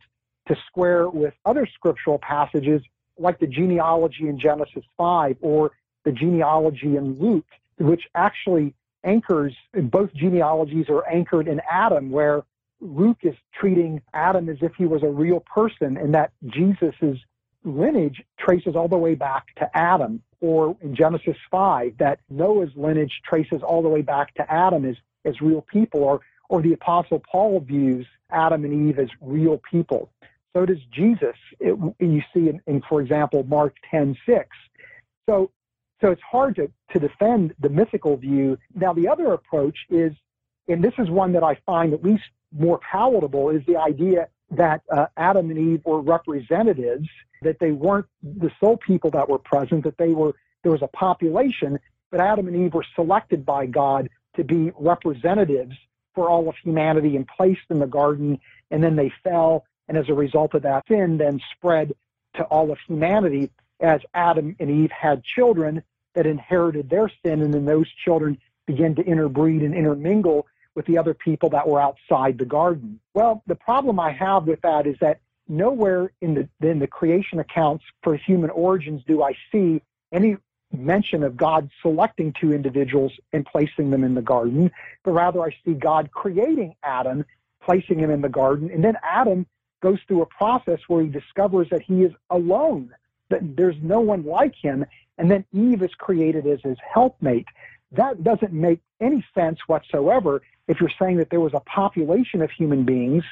to 0.48 0.56
square 0.66 1.08
with 1.08 1.32
other 1.46 1.66
scriptural 1.66 2.18
passages 2.18 2.82
like 3.18 3.38
the 3.38 3.46
genealogy 3.46 4.28
in 4.28 4.38
Genesis 4.38 4.84
5 4.96 5.36
or 5.40 5.72
the 6.04 6.12
genealogy 6.12 6.96
in 6.96 7.18
Luke, 7.18 7.46
which 7.78 8.02
actually 8.14 8.74
anchors, 9.04 9.54
both 9.74 10.12
genealogies 10.14 10.86
are 10.88 11.06
anchored 11.08 11.48
in 11.48 11.60
Adam, 11.70 12.10
where 12.10 12.42
Luke 12.80 13.18
is 13.22 13.34
treating 13.58 14.00
Adam 14.14 14.48
as 14.48 14.58
if 14.62 14.72
he 14.76 14.86
was 14.86 15.02
a 15.02 15.08
real 15.08 15.40
person 15.40 15.96
and 15.96 16.14
that 16.14 16.32
Jesus' 16.46 17.18
lineage 17.64 18.22
traces 18.38 18.76
all 18.76 18.88
the 18.88 18.96
way 18.96 19.14
back 19.14 19.46
to 19.56 19.68
Adam. 19.76 20.22
Or 20.40 20.76
in 20.80 20.94
Genesis 20.94 21.36
5, 21.50 21.98
that 21.98 22.20
Noah's 22.30 22.70
lineage 22.76 23.20
traces 23.28 23.60
all 23.62 23.82
the 23.82 23.88
way 23.88 24.02
back 24.02 24.34
to 24.34 24.52
Adam 24.52 24.84
as, 24.84 24.94
as 25.24 25.40
real 25.40 25.62
people. 25.62 26.04
Or, 26.04 26.20
or 26.48 26.62
the 26.62 26.72
Apostle 26.72 27.20
Paul 27.30 27.58
views 27.60 28.06
Adam 28.30 28.64
and 28.64 28.88
Eve 28.88 29.00
as 29.00 29.08
real 29.20 29.60
people. 29.68 30.10
So 30.54 30.66
does 30.66 30.78
Jesus. 30.92 31.36
It, 31.60 31.78
you 31.98 32.22
see 32.34 32.48
in, 32.48 32.60
in, 32.66 32.82
for 32.88 33.00
example, 33.00 33.44
Mark 33.44 33.74
10 33.90 34.16
6. 34.26 34.48
So, 35.28 35.50
so 36.00 36.10
it's 36.10 36.22
hard 36.22 36.56
to, 36.56 36.70
to 36.92 36.98
defend 36.98 37.54
the 37.60 37.68
mythical 37.68 38.16
view. 38.16 38.58
Now, 38.74 38.92
the 38.92 39.08
other 39.08 39.32
approach 39.32 39.76
is, 39.90 40.12
and 40.68 40.82
this 40.82 40.94
is 40.98 41.10
one 41.10 41.32
that 41.32 41.42
I 41.42 41.56
find 41.66 41.92
at 41.92 42.02
least 42.02 42.24
more 42.56 42.80
palatable, 42.90 43.50
is 43.50 43.62
the 43.66 43.76
idea 43.76 44.28
that 44.50 44.82
uh, 44.90 45.06
Adam 45.16 45.50
and 45.50 45.58
Eve 45.58 45.82
were 45.84 46.00
representatives, 46.00 47.08
that 47.42 47.58
they 47.60 47.72
weren't 47.72 48.06
the 48.22 48.50
sole 48.58 48.78
people 48.78 49.10
that 49.10 49.28
were 49.28 49.38
present, 49.38 49.84
that 49.84 49.98
they 49.98 50.12
were 50.12 50.34
there 50.62 50.72
was 50.72 50.82
a 50.82 50.88
population, 50.88 51.78
but 52.10 52.20
Adam 52.20 52.48
and 52.48 52.56
Eve 52.56 52.74
were 52.74 52.84
selected 52.94 53.46
by 53.46 53.66
God 53.66 54.08
to 54.36 54.44
be 54.44 54.72
representatives 54.76 55.74
for 56.14 56.28
all 56.28 56.48
of 56.48 56.56
humanity 56.62 57.16
and 57.16 57.26
placed 57.28 57.60
in 57.70 57.78
the 57.78 57.86
garden, 57.86 58.40
and 58.70 58.82
then 58.82 58.96
they 58.96 59.12
fell, 59.22 59.64
and 59.88 59.96
as 59.96 60.08
a 60.08 60.14
result 60.14 60.54
of 60.54 60.62
that, 60.62 60.86
sin 60.88 61.18
then 61.18 61.40
spread 61.56 61.94
to 62.34 62.42
all 62.44 62.70
of 62.70 62.78
humanity 62.86 63.50
as 63.80 64.00
Adam 64.14 64.56
and 64.60 64.70
Eve 64.70 64.90
had 64.90 65.22
children 65.24 65.82
that 66.14 66.26
inherited 66.26 66.90
their 66.90 67.10
sin, 67.24 67.42
and 67.42 67.54
then 67.54 67.64
those 67.64 67.88
children 68.04 68.38
began 68.66 68.94
to 68.94 69.02
interbreed 69.02 69.62
and 69.62 69.74
intermingle 69.74 70.46
with 70.74 70.86
the 70.86 70.98
other 70.98 71.14
people 71.14 71.50
that 71.50 71.66
were 71.66 71.80
outside 71.80 72.38
the 72.38 72.44
garden. 72.44 73.00
Well, 73.14 73.42
the 73.46 73.54
problem 73.54 73.98
I 73.98 74.12
have 74.12 74.46
with 74.46 74.60
that 74.62 74.86
is 74.86 74.96
that 75.00 75.20
nowhere 75.48 76.12
in 76.20 76.34
the 76.34 76.68
in 76.68 76.78
the 76.78 76.86
creation 76.86 77.38
accounts 77.38 77.84
for 78.02 78.14
human 78.16 78.50
origins 78.50 79.02
do 79.06 79.22
I 79.22 79.32
see 79.50 79.80
any 80.12 80.36
mention 80.72 81.22
of 81.22 81.36
God 81.36 81.70
selecting 81.80 82.34
two 82.38 82.52
individuals 82.52 83.12
and 83.32 83.46
placing 83.46 83.90
them 83.90 84.04
in 84.04 84.14
the 84.14 84.22
garden, 84.22 84.70
but 85.02 85.12
rather 85.12 85.42
I 85.42 85.50
see 85.64 85.72
God 85.72 86.10
creating 86.12 86.74
Adam, 86.82 87.24
placing 87.62 87.98
him 87.98 88.10
in 88.10 88.20
the 88.20 88.28
garden, 88.28 88.70
and 88.70 88.84
then 88.84 88.96
Adam 89.02 89.46
goes 89.80 89.98
through 90.06 90.22
a 90.22 90.26
process 90.26 90.80
where 90.88 91.02
he 91.02 91.08
discovers 91.08 91.68
that 91.70 91.82
he 91.82 92.02
is 92.02 92.12
alone, 92.30 92.94
that 93.30 93.56
there's 93.56 93.76
no 93.82 94.00
one 94.00 94.24
like 94.24 94.54
him, 94.60 94.84
and 95.18 95.30
then 95.30 95.44
Eve 95.52 95.82
is 95.82 95.94
created 95.98 96.46
as 96.46 96.60
his 96.62 96.76
helpmate. 96.92 97.46
That 97.92 98.22
doesn't 98.22 98.52
make 98.52 98.80
any 99.00 99.24
sense 99.34 99.58
whatsoever 99.66 100.42
if 100.66 100.80
you're 100.80 100.90
saying 101.00 101.16
that 101.16 101.30
there 101.30 101.40
was 101.40 101.54
a 101.54 101.60
population 101.60 102.42
of 102.42 102.50
human 102.50 102.84
beings 102.84 103.24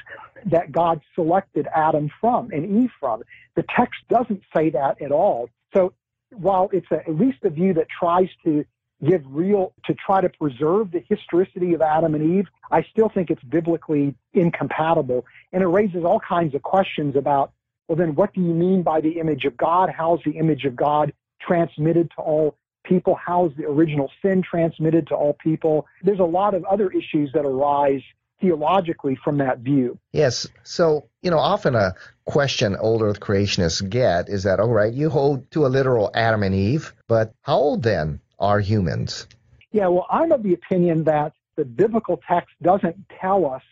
that 0.45 0.71
God 0.71 1.01
selected 1.13 1.67
Adam 1.73 2.09
from 2.19 2.49
and 2.51 2.83
Eve 2.83 2.91
from. 2.99 3.21
The 3.55 3.63
text 3.75 3.99
doesn't 4.09 4.41
say 4.55 4.71
that 4.71 5.01
at 5.01 5.11
all. 5.11 5.49
So 5.75 5.93
while 6.31 6.69
it's 6.73 6.87
a, 6.91 7.07
at 7.07 7.15
least 7.15 7.37
a 7.43 7.49
view 7.49 7.73
that 7.75 7.87
tries 7.99 8.29
to 8.43 8.65
give 9.05 9.23
real, 9.27 9.73
to 9.85 9.93
try 9.93 10.21
to 10.21 10.29
preserve 10.29 10.91
the 10.91 11.03
historicity 11.07 11.73
of 11.73 11.81
Adam 11.81 12.15
and 12.15 12.37
Eve, 12.37 12.47
I 12.71 12.83
still 12.83 13.09
think 13.09 13.29
it's 13.29 13.43
biblically 13.43 14.15
incompatible. 14.33 15.25
And 15.53 15.61
it 15.63 15.67
raises 15.67 16.03
all 16.03 16.19
kinds 16.19 16.55
of 16.55 16.63
questions 16.63 17.15
about, 17.15 17.51
well, 17.87 17.95
then 17.95 18.15
what 18.15 18.33
do 18.33 18.41
you 18.41 18.53
mean 18.53 18.83
by 18.83 19.01
the 19.01 19.19
image 19.19 19.45
of 19.45 19.55
God? 19.55 19.89
How's 19.89 20.19
the 20.25 20.31
image 20.31 20.65
of 20.65 20.75
God 20.75 21.13
transmitted 21.41 22.11
to 22.15 22.21
all 22.21 22.55
people? 22.83 23.15
How's 23.15 23.51
the 23.55 23.65
original 23.65 24.11
sin 24.21 24.41
transmitted 24.41 25.07
to 25.07 25.15
all 25.15 25.33
people? 25.33 25.85
There's 26.01 26.19
a 26.19 26.23
lot 26.23 26.53
of 26.53 26.63
other 26.65 26.89
issues 26.89 27.31
that 27.33 27.45
arise 27.45 28.01
theologically 28.39 29.17
from 29.23 29.37
that 29.39 29.59
view. 29.59 29.97
Yes. 30.11 30.47
So, 30.63 31.07
you 31.21 31.31
know, 31.31 31.39
often 31.39 31.75
a 31.75 31.95
question 32.25 32.75
old 32.75 33.01
earth 33.01 33.19
creationists 33.19 33.87
get 33.89 34.29
is 34.29 34.43
that, 34.43 34.59
all 34.59 34.71
right, 34.71 34.93
you 34.93 35.09
hold 35.09 35.49
to 35.51 35.65
a 35.65 35.69
literal 35.69 36.11
Adam 36.13 36.43
and 36.43 36.53
Eve, 36.53 36.93
but 37.07 37.33
how 37.41 37.57
old 37.57 37.83
then 37.83 38.19
are 38.39 38.59
humans? 38.59 39.27
Yeah, 39.71 39.87
well, 39.87 40.07
I'm 40.09 40.31
of 40.31 40.43
the 40.43 40.53
opinion 40.53 41.03
that 41.05 41.33
the 41.55 41.65
biblical 41.65 42.19
text 42.27 42.55
doesn't 42.61 42.97
tell 43.19 43.45
us 43.45 43.63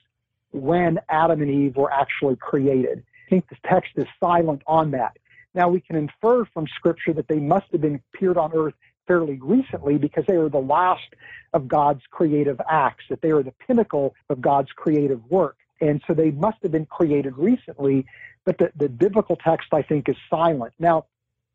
when 0.51 1.00
Adam 1.10 1.41
and 1.41 1.51
Eve 1.51 1.75
were 1.75 1.91
actually 1.91 2.36
created. 2.36 3.03
I 3.25 3.29
think 3.29 3.50
the 3.50 3.57
text 3.67 3.91
is 3.95 4.05
silent 4.19 4.62
on 4.67 4.91
that. 4.91 5.17
Now, 5.53 5.69
we 5.69 5.79
can 5.79 5.95
infer 5.95 6.45
from 6.45 6.67
Scripture 6.67 7.13
that 7.13 7.27
they 7.27 7.39
must 7.39 7.67
have 7.72 7.81
been 7.81 8.01
appeared 8.13 8.38
on 8.38 8.51
earth 8.53 8.74
fairly 9.07 9.39
recently 9.41 9.98
because 9.98 10.25
they 10.25 10.36
are 10.36 10.50
the 10.50 10.57
last 10.57 11.13
of 11.53 11.67
God's 11.67 12.01
creative 12.10 12.60
acts, 12.69 13.05
that 13.10 13.22
they 13.22 13.31
are 13.31 13.43
the 13.43 13.53
pinnacle 13.67 14.15
of 14.29 14.41
God's 14.41 14.72
creative 14.72 15.24
work. 15.29 15.57
And 15.79 16.01
so 16.07 16.13
they 16.13 16.31
must 16.31 16.57
have 16.63 16.72
been 16.72 16.86
created 16.86 17.38
recently, 17.38 18.05
but 18.45 18.57
the, 18.57 18.72
the 18.75 18.89
biblical 18.89 19.36
text, 19.36 19.67
I 19.72 19.81
think, 19.81 20.10
is 20.10 20.15
silent. 20.29 20.74
Now, 20.79 21.05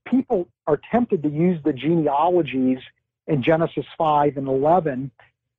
people 0.07 0.49
are 0.67 0.81
tempted 0.91 1.23
to 1.23 1.29
use 1.29 1.61
the 1.65 1.73
genealogies 1.73 2.79
in 3.31 3.43
Genesis 3.43 3.87
5 3.97 4.37
and 4.37 4.49
11 4.49 5.11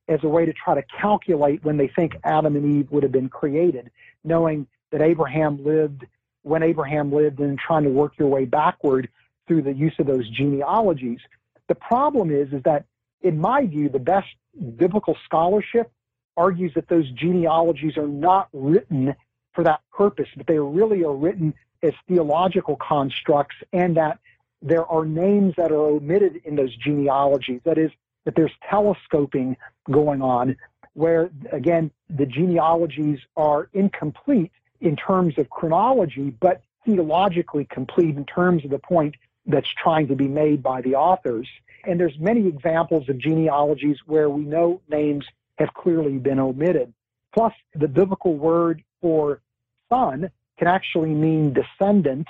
as 0.10 0.20
a 0.24 0.28
way 0.28 0.46
to 0.46 0.52
try 0.52 0.76
to 0.76 0.84
calculate 1.00 1.64
when 1.64 1.78
they 1.78 1.88
think 1.88 2.18
Adam 2.24 2.56
and 2.58 2.78
Eve 2.78 2.92
would 2.92 3.04
have 3.04 3.14
been 3.14 3.30
created, 3.30 3.90
knowing 4.26 4.68
that 4.92 5.02
Abraham 5.02 5.64
lived 5.64 6.06
when 6.44 6.64
Abraham 6.64 7.14
lived 7.14 7.40
and 7.40 7.58
trying 7.58 7.84
to 7.84 7.90
work 7.90 8.14
your 8.18 8.28
way 8.28 8.46
backward 8.46 9.08
through 9.48 9.62
the 9.62 9.74
use 9.74 9.94
of 10.00 10.08
those 10.08 10.28
genealogies. 10.30 11.20
The 11.68 11.76
problem 11.76 12.32
is, 12.32 12.52
is 12.52 12.64
that 12.64 12.86
in 13.22 13.40
my 13.40 13.66
view, 13.66 13.88
the 13.90 14.00
best 14.00 14.28
biblical 14.76 15.16
scholarship 15.24 15.92
argues 16.36 16.74
that 16.74 16.90
those 16.90 17.10
genealogies 17.12 17.96
are 17.96 18.08
not 18.08 18.50
written 18.52 19.16
for 19.54 19.64
that 19.64 19.82
purpose, 19.94 20.28
but 20.36 20.48
they 20.48 20.60
really 20.60 21.04
are 21.04 21.16
written 21.16 21.54
as 21.84 21.94
theological 22.08 22.76
constructs 22.76 23.56
and 23.72 23.96
that 23.98 24.20
there 24.62 24.86
are 24.86 25.06
names 25.06 25.56
that 25.58 25.72
are 25.72 25.86
omitted 25.86 26.42
in 26.46 26.56
those 26.56 26.76
genealogies. 26.76 27.62
That 27.64 27.78
is, 27.78 27.92
that 28.26 28.36
there's 28.36 28.52
telescoping 28.70 29.58
going 29.90 30.22
on 30.22 30.56
where, 30.94 31.30
again, 31.52 31.92
the 32.10 32.26
genealogies 32.26 33.20
are 33.38 33.70
incomplete 33.74 34.52
in 34.80 34.96
terms 34.96 35.38
of 35.38 35.50
chronology, 35.50 36.30
but 36.30 36.62
theologically 36.86 37.66
complete 37.66 38.16
in 38.16 38.26
terms 38.26 38.66
of 38.66 38.72
the 38.72 38.80
point 38.80 39.16
that's 39.46 39.70
trying 39.70 40.08
to 40.08 40.16
be 40.16 40.28
made 40.28 40.62
by 40.62 40.82
the 40.82 40.96
authors. 40.96 41.48
And 41.86 42.00
there's 42.00 42.20
many 42.20 42.48
examples 42.48 43.10
of 43.10 43.18
genealogies 43.18 43.98
where 44.06 44.30
we 44.30 44.44
know 44.44 44.82
names 44.90 45.26
have 45.58 45.74
clearly 45.74 46.18
been 46.18 46.40
omitted. 46.40 46.94
Plus, 47.34 47.54
the 47.74 47.88
biblical 47.88 48.36
word 48.36 48.84
for 49.02 49.42
son 49.90 50.30
can 50.58 50.68
actually 50.68 51.10
mean 51.10 51.54
descendant, 51.54 52.28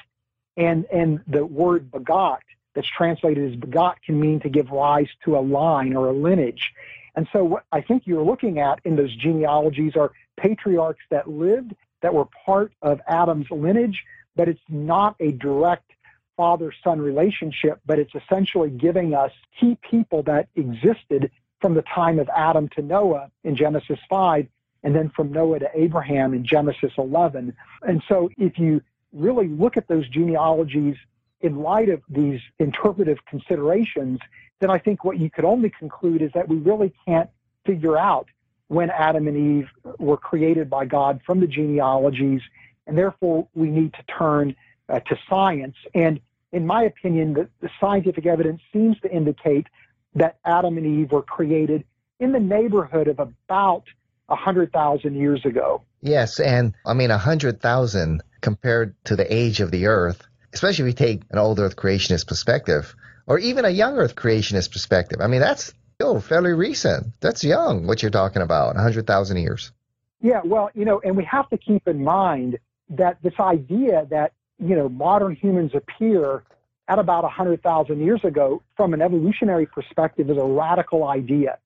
and, 0.57 0.85
and 0.91 1.21
the 1.27 1.45
word 1.45 1.91
begot 1.91 2.41
that's 2.75 2.89
translated 2.89 3.51
as 3.53 3.59
begot 3.59 4.01
can 4.01 4.19
mean 4.19 4.39
to 4.41 4.49
give 4.49 4.69
rise 4.69 5.09
to 5.25 5.37
a 5.37 5.39
line 5.39 5.95
or 5.95 6.07
a 6.07 6.13
lineage. 6.13 6.71
And 7.15 7.27
so, 7.33 7.43
what 7.43 7.63
I 7.71 7.81
think 7.81 8.03
you're 8.05 8.23
looking 8.23 8.59
at 8.59 8.79
in 8.85 8.95
those 8.95 9.13
genealogies 9.15 9.95
are 9.95 10.11
patriarchs 10.37 11.03
that 11.09 11.27
lived, 11.27 11.75
that 12.01 12.13
were 12.13 12.27
part 12.45 12.71
of 12.81 13.01
Adam's 13.07 13.47
lineage, 13.51 14.03
but 14.35 14.47
it's 14.47 14.61
not 14.69 15.15
a 15.19 15.31
direct 15.31 15.91
father 16.37 16.73
son 16.83 16.99
relationship, 17.01 17.79
but 17.85 17.99
it's 17.99 18.13
essentially 18.15 18.69
giving 18.69 19.13
us 19.13 19.31
key 19.59 19.77
people 19.89 20.23
that 20.23 20.47
existed 20.55 21.29
from 21.59 21.75
the 21.75 21.83
time 21.83 22.17
of 22.17 22.29
Adam 22.35 22.69
to 22.69 22.81
Noah 22.81 23.29
in 23.43 23.55
Genesis 23.55 23.99
5, 24.09 24.47
and 24.83 24.95
then 24.95 25.11
from 25.15 25.31
Noah 25.31 25.59
to 25.59 25.69
Abraham 25.75 26.33
in 26.33 26.43
Genesis 26.43 26.91
11. 26.97 27.55
And 27.83 28.01
so 28.07 28.29
if 28.37 28.57
you 28.57 28.81
really 29.13 29.47
look 29.47 29.77
at 29.77 29.87
those 29.87 30.07
genealogies 30.09 30.95
in 31.41 31.57
light 31.57 31.89
of 31.89 32.01
these 32.09 32.39
interpretive 32.59 33.17
considerations, 33.25 34.19
then 34.59 34.69
I 34.69 34.77
think 34.77 35.03
what 35.03 35.17
you 35.17 35.29
could 35.29 35.45
only 35.45 35.69
conclude 35.69 36.21
is 36.21 36.31
that 36.33 36.47
we 36.47 36.57
really 36.57 36.93
can't 37.05 37.29
figure 37.65 37.97
out 37.97 38.27
when 38.67 38.89
Adam 38.89 39.27
and 39.27 39.59
Eve 39.59 39.69
were 39.99 40.17
created 40.17 40.69
by 40.69 40.85
God 40.85 41.19
from 41.25 41.39
the 41.39 41.47
genealogies, 41.47 42.41
and 42.87 42.97
therefore 42.97 43.47
we 43.53 43.69
need 43.69 43.93
to 43.93 44.03
turn 44.03 44.55
uh, 44.87 44.99
to 45.01 45.17
science. 45.29 45.75
And 45.93 46.21
in 46.51 46.65
my 46.65 46.83
opinion, 46.83 47.33
the, 47.33 47.49
the 47.59 47.69
scientific 47.79 48.25
evidence 48.25 48.61
seems 48.71 48.99
to 49.01 49.11
indicate 49.11 49.67
that 50.15 50.37
Adam 50.45 50.77
and 50.77 50.85
Eve 50.85 51.11
were 51.11 51.21
created 51.21 51.83
in 52.19 52.31
the 52.31 52.39
neighborhood 52.39 53.07
of 53.07 53.19
about 53.19 53.83
100,000 54.27 55.15
years 55.15 55.45
ago. 55.45 55.81
Yes, 56.01 56.39
and 56.39 56.73
I 56.85 56.93
mean 56.93 57.09
100,000 57.09 58.21
compared 58.41 58.95
to 59.05 59.15
the 59.15 59.33
age 59.33 59.61
of 59.61 59.71
the 59.71 59.87
earth, 59.87 60.21
especially 60.53 60.83
if 60.83 60.87
you 60.87 61.05
take 61.05 61.21
an 61.29 61.37
old 61.37 61.59
earth 61.59 61.75
creationist 61.75 62.27
perspective 62.27 62.95
or 63.27 63.39
even 63.39 63.65
a 63.65 63.69
young 63.69 63.97
earth 63.97 64.15
creationist 64.15 64.71
perspective. 64.71 65.21
I 65.21 65.27
mean, 65.27 65.41
that's 65.41 65.73
still 65.95 66.19
fairly 66.19 66.53
recent. 66.53 67.13
That's 67.19 67.43
young 67.43 67.87
what 67.87 68.01
you're 68.01 68.11
talking 68.11 68.41
about, 68.41 68.75
100,000 68.75 69.37
years. 69.37 69.71
Yeah, 70.21 70.41
well, 70.43 70.69
you 70.73 70.85
know, 70.85 70.99
and 71.03 71.15
we 71.15 71.23
have 71.25 71.49
to 71.49 71.57
keep 71.57 71.87
in 71.87 72.03
mind 72.03 72.59
that 72.89 73.17
this 73.23 73.33
idea 73.39 74.05
that 74.09 74.33
you 74.61 74.75
know, 74.75 74.87
modern 74.87 75.35
humans 75.35 75.71
appear 75.73 76.43
at 76.87 76.99
about 76.99 77.23
100,000 77.23 77.99
years 77.99 78.23
ago 78.23 78.61
from 78.77 78.93
an 78.93 79.01
evolutionary 79.01 79.65
perspective 79.65 80.29
is 80.29 80.37
a 80.37 80.45
radical 80.45 81.07
idea 81.07 81.57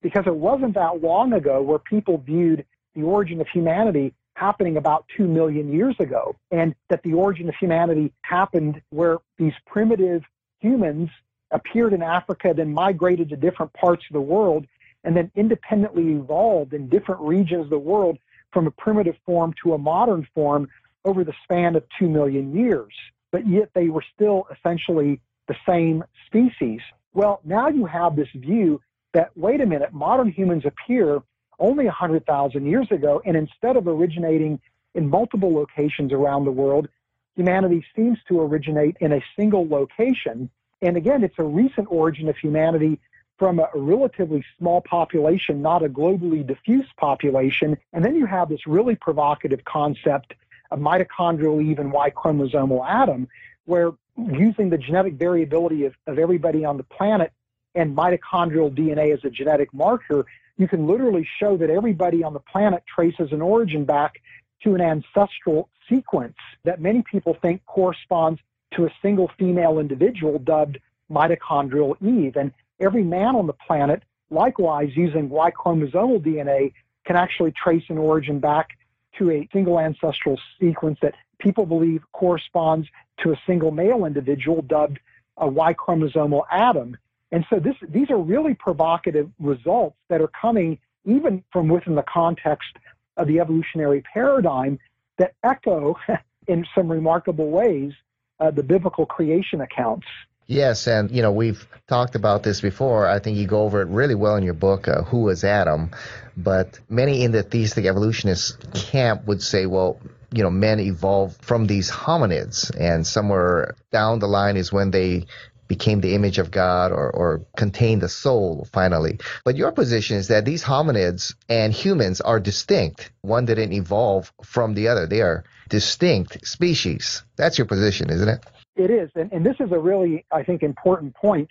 because 0.00 0.24
it 0.26 0.34
wasn't 0.34 0.74
that 0.74 1.02
long 1.02 1.32
ago 1.32 1.60
where 1.60 1.78
people 1.78 2.18
viewed 2.18 2.64
the 2.94 3.02
origin 3.02 3.40
of 3.40 3.48
humanity 3.48 4.14
happening 4.40 4.78
about 4.78 5.04
2 5.18 5.28
million 5.28 5.70
years 5.70 5.94
ago 6.00 6.34
and 6.50 6.74
that 6.88 7.02
the 7.02 7.12
origin 7.12 7.46
of 7.48 7.54
humanity 7.60 8.10
happened 8.22 8.80
where 8.88 9.18
these 9.36 9.52
primitive 9.66 10.22
humans 10.60 11.10
appeared 11.50 11.92
in 11.92 12.02
Africa, 12.02 12.54
then 12.56 12.72
migrated 12.72 13.28
to 13.28 13.36
different 13.36 13.70
parts 13.74 14.02
of 14.08 14.14
the 14.14 14.20
world, 14.20 14.66
and 15.04 15.14
then 15.14 15.30
independently 15.34 16.12
evolved 16.12 16.72
in 16.72 16.88
different 16.88 17.20
regions 17.20 17.64
of 17.64 17.70
the 17.70 17.78
world 17.78 18.16
from 18.52 18.66
a 18.66 18.70
primitive 18.70 19.16
form 19.26 19.52
to 19.62 19.74
a 19.74 19.78
modern 19.78 20.26
form 20.34 20.68
over 21.04 21.22
the 21.22 21.34
span 21.44 21.76
of 21.76 21.84
two 21.98 22.08
million 22.08 22.54
years, 22.54 22.94
but 23.32 23.46
yet 23.46 23.68
they 23.74 23.88
were 23.88 24.04
still 24.14 24.46
essentially 24.54 25.20
the 25.48 25.56
same 25.68 26.02
species. 26.26 26.80
Well, 27.12 27.40
now 27.44 27.68
you 27.68 27.84
have 27.86 28.16
this 28.16 28.28
view 28.34 28.80
that, 29.12 29.30
wait 29.36 29.60
a 29.60 29.66
minute, 29.66 29.92
modern 29.92 30.30
humans 30.30 30.64
appear 30.64 31.22
only 31.60 31.84
100,000 31.84 32.66
years 32.66 32.90
ago, 32.90 33.22
and 33.24 33.36
instead 33.36 33.76
of 33.76 33.86
originating 33.86 34.60
in 34.94 35.08
multiple 35.08 35.54
locations 35.54 36.12
around 36.12 36.44
the 36.44 36.50
world, 36.50 36.88
humanity 37.36 37.84
seems 37.94 38.18
to 38.28 38.40
originate 38.40 38.96
in 39.00 39.12
a 39.12 39.22
single 39.36 39.68
location. 39.68 40.50
And 40.82 40.96
again, 40.96 41.22
it's 41.22 41.38
a 41.38 41.44
recent 41.44 41.86
origin 41.90 42.28
of 42.28 42.36
humanity 42.36 42.98
from 43.38 43.58
a 43.58 43.68
relatively 43.74 44.44
small 44.58 44.80
population, 44.82 45.62
not 45.62 45.82
a 45.82 45.88
globally 45.88 46.46
diffuse 46.46 46.86
population. 46.98 47.78
And 47.92 48.04
then 48.04 48.14
you 48.16 48.26
have 48.26 48.48
this 48.48 48.66
really 48.66 48.96
provocative 48.96 49.64
concept 49.64 50.34
of 50.70 50.78
mitochondrial 50.78 51.62
Eve 51.62 51.78
and 51.78 51.92
Y 51.92 52.10
chromosomal 52.10 52.86
Adam, 52.86 53.28
where 53.64 53.92
using 54.16 54.70
the 54.70 54.78
genetic 54.78 55.14
variability 55.14 55.84
of, 55.86 55.94
of 56.06 56.18
everybody 56.18 56.64
on 56.64 56.76
the 56.76 56.82
planet 56.82 57.32
and 57.74 57.96
mitochondrial 57.96 58.74
DNA 58.74 59.14
as 59.14 59.24
a 59.24 59.30
genetic 59.30 59.72
marker, 59.72 60.26
you 60.60 60.68
can 60.68 60.86
literally 60.86 61.26
show 61.38 61.56
that 61.56 61.70
everybody 61.70 62.22
on 62.22 62.34
the 62.34 62.40
planet 62.40 62.82
traces 62.86 63.32
an 63.32 63.40
origin 63.40 63.86
back 63.86 64.20
to 64.62 64.74
an 64.74 64.82
ancestral 64.82 65.70
sequence 65.88 66.36
that 66.64 66.82
many 66.82 67.02
people 67.10 67.34
think 67.40 67.64
corresponds 67.64 68.38
to 68.74 68.84
a 68.84 68.90
single 69.00 69.30
female 69.38 69.78
individual 69.78 70.38
dubbed 70.38 70.78
mitochondrial 71.10 71.96
Eve. 72.02 72.36
And 72.36 72.52
every 72.78 73.02
man 73.02 73.36
on 73.36 73.46
the 73.46 73.54
planet, 73.54 74.02
likewise, 74.28 74.90
using 74.94 75.30
Y 75.30 75.50
chromosomal 75.50 76.20
DNA, 76.20 76.74
can 77.06 77.16
actually 77.16 77.52
trace 77.52 77.84
an 77.88 77.96
origin 77.96 78.38
back 78.38 78.68
to 79.16 79.30
a 79.30 79.48
single 79.54 79.80
ancestral 79.80 80.38
sequence 80.60 80.98
that 81.00 81.14
people 81.38 81.64
believe 81.64 82.02
corresponds 82.12 82.86
to 83.22 83.32
a 83.32 83.40
single 83.46 83.70
male 83.70 84.04
individual 84.04 84.60
dubbed 84.60 85.00
a 85.38 85.48
Y 85.48 85.72
chromosomal 85.72 86.42
Adam. 86.50 86.98
And 87.32 87.44
so 87.48 87.60
this, 87.60 87.76
these 87.88 88.10
are 88.10 88.18
really 88.18 88.54
provocative 88.54 89.30
results 89.38 89.96
that 90.08 90.20
are 90.20 90.30
coming 90.40 90.78
even 91.04 91.42
from 91.52 91.68
within 91.68 91.94
the 91.94 92.02
context 92.02 92.76
of 93.16 93.26
the 93.26 93.40
evolutionary 93.40 94.02
paradigm 94.02 94.78
that 95.18 95.34
echo 95.44 95.96
in 96.48 96.66
some 96.74 96.90
remarkable 96.90 97.50
ways 97.50 97.92
uh, 98.40 98.50
the 98.50 98.62
biblical 98.62 99.06
creation 99.06 99.60
accounts. 99.60 100.06
Yes, 100.46 100.88
and 100.88 101.12
you 101.12 101.22
know 101.22 101.30
we've 101.30 101.64
talked 101.86 102.16
about 102.16 102.42
this 102.42 102.60
before. 102.60 103.06
I 103.06 103.20
think 103.20 103.36
you 103.36 103.46
go 103.46 103.62
over 103.62 103.82
it 103.82 103.88
really 103.88 104.16
well 104.16 104.34
in 104.34 104.42
your 104.42 104.54
book, 104.54 104.88
uh, 104.88 105.02
"Who 105.02 105.20
Was 105.20 105.44
Adam?" 105.44 105.90
But 106.36 106.80
many 106.88 107.22
in 107.22 107.30
the 107.30 107.44
theistic 107.44 107.84
evolutionist 107.84 108.72
camp 108.72 109.26
would 109.26 109.42
say, 109.42 109.66
well, 109.66 110.00
you 110.32 110.42
know, 110.42 110.50
men 110.50 110.80
evolved 110.80 111.40
from 111.44 111.68
these 111.68 111.88
hominids, 111.88 112.74
and 112.76 113.06
somewhere 113.06 113.76
down 113.92 114.18
the 114.18 114.26
line 114.26 114.56
is 114.56 114.72
when 114.72 114.90
they 114.90 115.26
became 115.70 116.00
the 116.00 116.16
image 116.16 116.38
of 116.38 116.50
God 116.50 116.90
or, 116.90 117.08
or 117.10 117.46
contained 117.56 118.02
the 118.02 118.08
soul 118.08 118.66
finally. 118.72 119.20
But 119.44 119.56
your 119.56 119.70
position 119.70 120.16
is 120.16 120.26
that 120.26 120.44
these 120.44 120.64
hominids 120.64 121.34
and 121.48 121.72
humans 121.72 122.20
are 122.20 122.40
distinct. 122.40 123.12
One 123.22 123.46
didn't 123.46 123.72
evolve 123.72 124.32
from 124.42 124.74
the 124.74 124.88
other. 124.88 125.06
They 125.06 125.20
are 125.20 125.44
distinct 125.68 126.44
species. 126.44 127.22
That's 127.36 127.56
your 127.56 127.68
position, 127.68 128.10
isn't 128.10 128.28
it? 128.28 128.40
It 128.74 128.90
is. 128.90 129.10
And, 129.14 129.32
and 129.32 129.46
this 129.46 129.56
is 129.60 129.70
a 129.70 129.78
really, 129.78 130.24
I 130.32 130.42
think, 130.42 130.64
important 130.64 131.14
point 131.14 131.50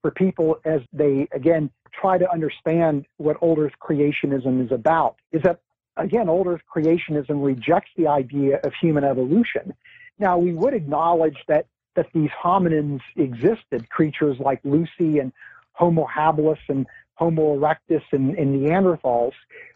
for 0.00 0.10
people 0.12 0.58
as 0.64 0.80
they, 0.94 1.28
again, 1.32 1.70
try 1.92 2.16
to 2.16 2.32
understand 2.32 3.04
what 3.18 3.36
old 3.42 3.58
earth 3.58 3.74
creationism 3.86 4.64
is 4.64 4.72
about. 4.72 5.16
Is 5.30 5.42
that 5.42 5.60
again, 5.98 6.28
old 6.28 6.46
Earth 6.46 6.62
creationism 6.74 7.44
rejects 7.44 7.90
the 7.96 8.06
idea 8.06 8.60
of 8.64 8.72
human 8.80 9.04
evolution. 9.04 9.74
Now, 10.18 10.38
we 10.38 10.52
would 10.52 10.72
acknowledge 10.72 11.36
that, 11.48 11.66
that 11.98 12.06
these 12.14 12.30
hominins 12.30 13.00
existed, 13.16 13.90
creatures 13.90 14.38
like 14.38 14.60
Lucy 14.62 15.18
and 15.18 15.32
Homo 15.72 16.06
habilis 16.06 16.60
and 16.68 16.86
Homo 17.14 17.58
erectus 17.58 18.04
and, 18.12 18.38
and 18.38 18.54
Neanderthals, 18.54 19.32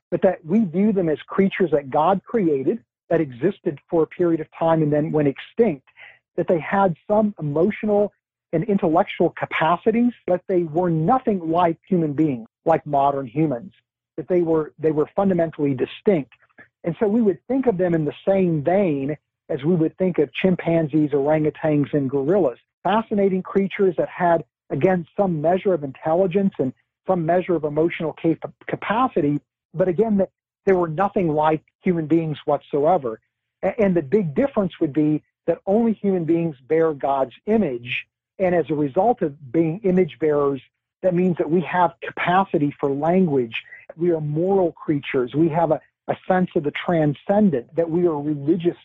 but 0.08 0.22
that 0.22 0.38
we 0.44 0.64
view 0.64 0.92
them 0.92 1.08
as 1.08 1.18
creatures 1.26 1.72
that 1.72 1.90
God 1.90 2.22
created 2.24 2.78
that 3.10 3.20
existed 3.20 3.80
for 3.90 4.04
a 4.04 4.06
period 4.06 4.40
of 4.40 4.46
time 4.56 4.82
and 4.82 4.92
then 4.92 5.10
went 5.10 5.26
extinct, 5.26 5.88
that 6.36 6.46
they 6.46 6.60
had 6.60 6.94
some 7.08 7.34
emotional 7.40 8.12
and 8.52 8.62
intellectual 8.64 9.30
capacities, 9.30 10.12
but 10.24 10.42
they 10.46 10.62
were 10.62 10.90
nothing 10.90 11.50
like 11.50 11.76
human 11.88 12.12
beings, 12.12 12.46
like 12.64 12.86
modern 12.86 13.26
humans 13.26 13.72
that 14.16 14.28
they 14.28 14.42
were 14.42 14.72
they 14.78 14.92
were 14.92 15.08
fundamentally 15.16 15.74
distinct. 15.74 16.32
And 16.84 16.94
so 17.00 17.08
we 17.08 17.20
would 17.20 17.40
think 17.48 17.66
of 17.66 17.78
them 17.78 17.94
in 17.94 18.04
the 18.04 18.14
same 18.24 18.62
vein 18.62 19.16
as 19.52 19.64
we 19.64 19.74
would 19.74 19.96
think 19.98 20.18
of 20.18 20.32
chimpanzees, 20.32 21.10
orangutans, 21.10 21.92
and 21.92 22.08
gorillas. 22.08 22.58
Fascinating 22.82 23.42
creatures 23.42 23.94
that 23.98 24.08
had, 24.08 24.44
again, 24.70 25.06
some 25.16 25.40
measure 25.40 25.74
of 25.74 25.84
intelligence 25.84 26.54
and 26.58 26.72
some 27.06 27.26
measure 27.26 27.54
of 27.54 27.64
emotional 27.64 28.12
cap- 28.12 28.52
capacity, 28.66 29.40
but 29.74 29.88
again, 29.88 30.16
that 30.16 30.30
they 30.64 30.72
were 30.72 30.88
nothing 30.88 31.28
like 31.28 31.62
human 31.82 32.06
beings 32.06 32.38
whatsoever. 32.44 33.20
And 33.62 33.94
the 33.94 34.02
big 34.02 34.34
difference 34.34 34.72
would 34.80 34.92
be 34.92 35.22
that 35.46 35.58
only 35.66 35.92
human 35.92 36.24
beings 36.24 36.56
bear 36.68 36.94
God's 36.94 37.34
image. 37.46 38.06
And 38.38 38.54
as 38.54 38.66
a 38.70 38.74
result 38.74 39.22
of 39.22 39.52
being 39.52 39.80
image 39.84 40.18
bearers, 40.20 40.60
that 41.02 41.14
means 41.14 41.36
that 41.38 41.50
we 41.50 41.60
have 41.62 41.94
capacity 42.00 42.74
for 42.80 42.90
language 42.90 43.54
we 43.96 44.10
are 44.10 44.20
moral 44.20 44.72
creatures. 44.72 45.34
We 45.34 45.48
have 45.50 45.70
a, 45.70 45.80
a 46.08 46.16
sense 46.26 46.50
of 46.56 46.64
the 46.64 46.72
transcendent, 46.72 47.74
that 47.76 47.90
we 47.90 48.06
are 48.06 48.20
religious 48.20 48.76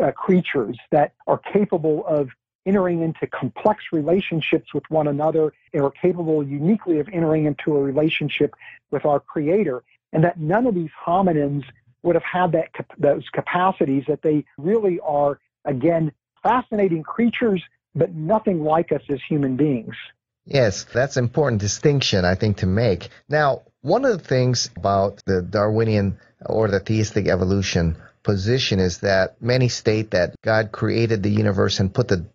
uh, 0.00 0.10
creatures 0.12 0.76
that 0.90 1.12
are 1.26 1.38
capable 1.38 2.06
of 2.06 2.28
entering 2.66 3.02
into 3.02 3.26
complex 3.26 3.84
relationships 3.92 4.74
with 4.74 4.84
one 4.90 5.08
another 5.08 5.52
and 5.72 5.82
are 5.82 5.90
capable 5.90 6.42
uniquely 6.42 6.98
of 6.98 7.08
entering 7.12 7.46
into 7.46 7.74
a 7.74 7.80
relationship 7.80 8.54
with 8.90 9.04
our 9.04 9.18
creator 9.18 9.82
and 10.12 10.24
that 10.24 10.38
none 10.38 10.66
of 10.66 10.74
these 10.74 10.90
hominins 11.06 11.64
would 12.02 12.14
have 12.14 12.24
had 12.24 12.52
that 12.52 12.68
those 12.98 13.24
capacities 13.32 14.04
that 14.08 14.22
they 14.22 14.44
really 14.58 15.00
are 15.00 15.38
again 15.64 16.12
fascinating 16.42 17.02
creatures 17.02 17.62
but 17.94 18.14
nothing 18.14 18.62
like 18.62 18.92
us 18.92 19.02
as 19.08 19.20
human 19.28 19.56
beings. 19.56 19.94
Yes 20.44 20.84
that's 20.84 21.16
an 21.16 21.24
important 21.24 21.60
distinction 21.60 22.24
i 22.24 22.34
think 22.34 22.58
to 22.58 22.66
make. 22.66 23.08
Now 23.28 23.62
one 23.82 24.04
of 24.04 24.18
the 24.18 24.24
things 24.24 24.70
about 24.76 25.22
the 25.24 25.40
Darwinian 25.40 26.18
or 26.44 26.68
the 26.68 26.80
theistic 26.80 27.26
evolution 27.26 27.96
position 28.22 28.80
is 28.80 28.98
that 28.98 29.40
many 29.40 29.68
state 29.68 30.10
that 30.12 30.34
God 30.42 30.72
created 30.72 31.22
the 31.22 31.30
universe 31.30 31.80
and 31.80 31.92
put 31.92 32.08
the 32.08 32.26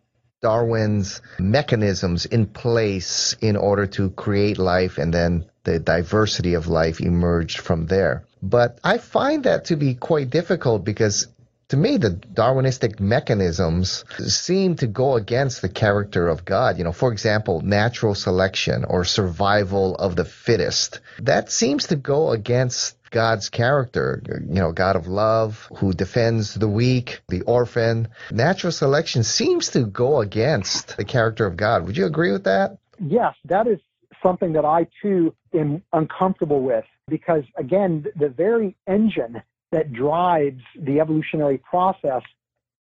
Darwin's 0.42 1.22
mechanisms 1.40 2.26
in 2.26 2.46
place 2.46 3.36
in 3.42 3.56
order 3.56 3.88
to 3.88 4.10
create 4.12 4.58
life 4.58 4.98
and 4.98 5.14
then 5.14 5.46
the 5.64 5.80
diversity 5.80 6.54
of 6.54 6.68
life 6.68 7.00
emerged 7.02 7.60
from 7.60 7.88
there. 7.88 8.26
But 8.44 8.78
I 8.84 9.00
find 9.00 9.46
that 9.46 9.66
to 9.66 9.76
be 9.76 9.96
quite 9.96 10.30
difficult 10.30 10.86
because 10.86 11.28
to 11.70 11.78
me, 11.78 11.98
the 11.98 12.12
Darwinistic 12.12 13.00
mechanisms 13.00 14.06
seem 14.20 14.76
to 14.76 14.88
go 14.88 15.16
against 15.16 15.64
the 15.64 15.70
character 15.70 16.28
of 16.28 16.46
God. 16.46 16.78
You 16.78 16.84
know, 16.84 16.92
for 16.92 17.12
example, 17.12 17.62
natural 17.62 18.14
selection 18.14 18.86
or 18.86 19.04
survival 19.04 19.96
of 19.96 20.16
the 20.16 20.26
fittest. 20.26 21.00
That 21.20 21.52
seems 21.52 21.88
to 21.88 21.96
go 21.96 22.32
against 22.32 22.96
God's 23.16 23.48
character, 23.48 24.22
you 24.46 24.56
know, 24.56 24.74
God 24.74 24.98
of 24.98 25.08
love 25.08 25.72
who 25.78 25.94
defends 25.94 26.54
the 26.54 26.68
weak, 26.68 27.22
the 27.30 27.44
orphan. 27.44 28.10
Natural 28.30 28.74
selection 28.74 29.24
seems 29.24 29.70
to 29.70 29.86
go 29.86 30.20
against 30.20 30.98
the 30.98 31.06
character 31.06 31.46
of 31.46 31.56
God. 31.56 31.88
Would 31.88 31.96
you 31.96 32.08
agree 32.08 32.34
with 32.34 32.44
that? 32.44 32.78
Yes, 33.00 33.34
that 33.46 33.68
is 33.68 33.80
something 34.22 34.52
that 34.52 34.66
I 34.66 34.88
too 35.02 35.34
am 35.54 35.82
uncomfortable 35.94 36.62
with 36.62 36.84
because, 37.08 37.46
again, 37.56 38.06
the 38.18 38.28
very 38.28 38.76
engine 38.86 39.42
that 39.72 39.94
drives 39.94 40.64
the 40.78 41.00
evolutionary 41.00 41.58
process 41.58 42.24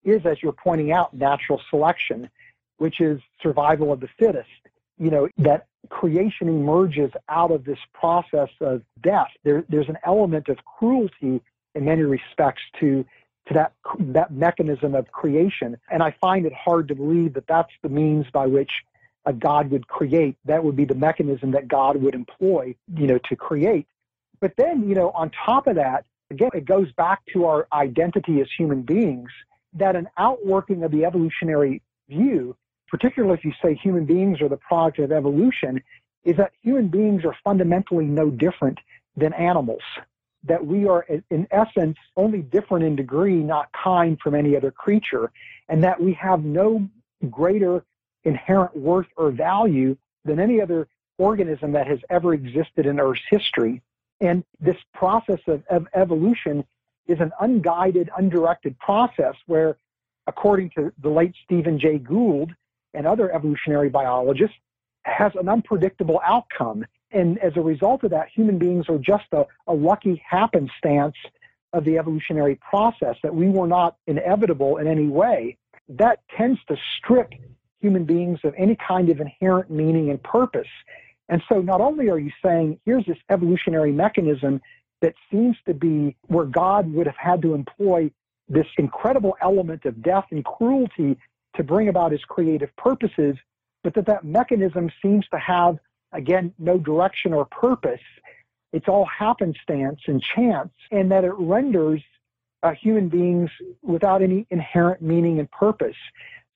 is, 0.02 0.26
as 0.26 0.42
you're 0.42 0.50
pointing 0.50 0.90
out, 0.90 1.14
natural 1.14 1.60
selection, 1.70 2.28
which 2.78 3.00
is 3.00 3.20
survival 3.40 3.92
of 3.92 4.00
the 4.00 4.08
fittest. 4.18 4.48
You 4.98 5.10
know, 5.12 5.28
that 5.38 5.68
creation 5.88 6.48
emerges 6.48 7.10
out 7.28 7.50
of 7.50 7.64
this 7.64 7.78
process 7.92 8.48
of 8.60 8.82
death. 9.02 9.28
There, 9.42 9.64
there's 9.68 9.88
an 9.88 9.98
element 10.04 10.48
of 10.48 10.58
cruelty 10.64 11.42
in 11.74 11.84
many 11.84 12.02
respects 12.02 12.62
to 12.80 13.04
to 13.48 13.54
that 13.54 13.72
that 13.98 14.32
mechanism 14.32 14.94
of 14.94 15.10
creation, 15.12 15.76
and 15.90 16.02
I 16.02 16.14
find 16.18 16.46
it 16.46 16.52
hard 16.54 16.88
to 16.88 16.94
believe 16.94 17.34
that 17.34 17.46
that's 17.46 17.72
the 17.82 17.90
means 17.90 18.26
by 18.32 18.46
which 18.46 18.70
a 19.26 19.32
God 19.32 19.70
would 19.70 19.86
create. 19.86 20.36
That 20.44 20.64
would 20.64 20.76
be 20.76 20.84
the 20.84 20.94
mechanism 20.94 21.50
that 21.52 21.68
God 21.68 22.00
would 22.00 22.14
employ, 22.14 22.74
you 22.94 23.06
know, 23.06 23.18
to 23.28 23.36
create. 23.36 23.86
But 24.40 24.54
then, 24.56 24.88
you 24.88 24.94
know, 24.94 25.10
on 25.10 25.30
top 25.30 25.66
of 25.66 25.76
that, 25.76 26.04
again, 26.30 26.50
it 26.54 26.64
goes 26.64 26.90
back 26.92 27.20
to 27.32 27.46
our 27.46 27.66
identity 27.72 28.40
as 28.40 28.48
human 28.56 28.82
beings 28.82 29.30
that 29.74 29.96
an 29.96 30.08
outworking 30.16 30.82
of 30.82 30.90
the 30.90 31.04
evolutionary 31.04 31.82
view, 32.08 32.56
particularly 32.94 33.34
if 33.34 33.44
you 33.44 33.52
say 33.60 33.74
human 33.74 34.04
beings 34.04 34.40
are 34.40 34.48
the 34.48 34.56
product 34.56 35.00
of 35.00 35.10
evolution, 35.10 35.82
is 36.22 36.36
that 36.36 36.52
human 36.62 36.86
beings 36.86 37.24
are 37.24 37.36
fundamentally 37.42 38.04
no 38.04 38.30
different 38.30 38.78
than 39.16 39.32
animals. 39.32 39.82
that 40.44 40.64
we 40.64 40.86
are, 40.86 41.06
in 41.30 41.46
essence, 41.50 41.96
only 42.16 42.42
different 42.42 42.84
in 42.84 42.94
degree, 42.94 43.36
not 43.36 43.68
kind 43.72 44.18
from 44.20 44.34
any 44.34 44.56
other 44.56 44.70
creature, 44.70 45.32
and 45.68 45.82
that 45.82 46.00
we 46.00 46.12
have 46.12 46.44
no 46.44 46.86
greater 47.30 47.84
inherent 48.24 48.76
worth 48.76 49.06
or 49.16 49.30
value 49.30 49.96
than 50.24 50.38
any 50.38 50.60
other 50.60 50.86
organism 51.18 51.72
that 51.72 51.86
has 51.86 51.98
ever 52.10 52.34
existed 52.34 52.84
in 52.86 53.00
Earth's 53.00 53.22
history. 53.30 53.80
And 54.20 54.44
this 54.60 54.76
process 54.92 55.40
of, 55.46 55.62
of 55.70 55.86
evolution 55.94 56.64
is 57.06 57.20
an 57.20 57.32
unguided, 57.40 58.10
undirected 58.16 58.78
process 58.78 59.34
where, 59.46 59.76
according 60.26 60.70
to 60.70 60.92
the 61.02 61.08
late 61.08 61.34
Stephen 61.44 61.78
Jay 61.78 61.98
Gould 61.98 62.54
and 62.94 63.06
other 63.06 63.32
evolutionary 63.34 63.88
biologists, 63.88 64.56
has 65.02 65.32
an 65.34 65.48
unpredictable 65.48 66.20
outcome. 66.24 66.84
And 67.10 67.38
as 67.38 67.52
a 67.56 67.60
result 67.60 68.04
of 68.04 68.10
that, 68.10 68.28
human 68.34 68.58
beings 68.58 68.86
are 68.88 68.98
just 68.98 69.26
a, 69.32 69.46
a 69.66 69.74
lucky 69.74 70.22
happenstance 70.26 71.16
of 71.72 71.84
the 71.84 71.98
evolutionary 71.98 72.54
process, 72.56 73.16
that 73.22 73.34
we 73.34 73.48
were 73.48 73.66
not 73.66 73.96
inevitable 74.06 74.78
in 74.78 74.86
any 74.86 75.08
way. 75.08 75.56
That 75.88 76.20
tends 76.36 76.60
to 76.68 76.76
strip 76.96 77.32
human 77.80 78.04
beings 78.04 78.38
of 78.44 78.54
any 78.56 78.76
kind 78.76 79.10
of 79.10 79.20
inherent 79.20 79.70
meaning 79.70 80.08
and 80.10 80.22
purpose. 80.22 80.68
And 81.28 81.42
so 81.48 81.60
not 81.60 81.80
only 81.80 82.08
are 82.08 82.18
you 82.18 82.30
saying, 82.44 82.80
here's 82.84 83.04
this 83.06 83.18
evolutionary 83.28 83.92
mechanism 83.92 84.60
that 85.02 85.14
seems 85.30 85.56
to 85.66 85.74
be 85.74 86.16
where 86.28 86.46
God 86.46 86.92
would 86.94 87.06
have 87.06 87.16
had 87.16 87.42
to 87.42 87.54
employ 87.54 88.10
this 88.48 88.66
incredible 88.78 89.36
element 89.42 89.84
of 89.84 90.02
death 90.02 90.26
and 90.30 90.44
cruelty 90.44 91.18
to 91.56 91.62
bring 91.62 91.88
about 91.88 92.12
his 92.12 92.24
creative 92.24 92.74
purposes, 92.76 93.36
but 93.82 93.94
that 93.94 94.06
that 94.06 94.24
mechanism 94.24 94.90
seems 95.02 95.26
to 95.28 95.38
have, 95.38 95.78
again, 96.12 96.52
no 96.58 96.78
direction 96.78 97.32
or 97.32 97.44
purpose. 97.44 98.00
It's 98.72 98.88
all 98.88 99.06
happenstance 99.06 100.00
and 100.06 100.22
chance, 100.22 100.72
and 100.90 101.10
that 101.12 101.24
it 101.24 101.34
renders 101.36 102.02
uh, 102.62 102.72
human 102.72 103.08
beings 103.08 103.50
without 103.82 104.22
any 104.22 104.46
inherent 104.50 105.02
meaning 105.02 105.38
and 105.38 105.50
purpose. 105.50 105.96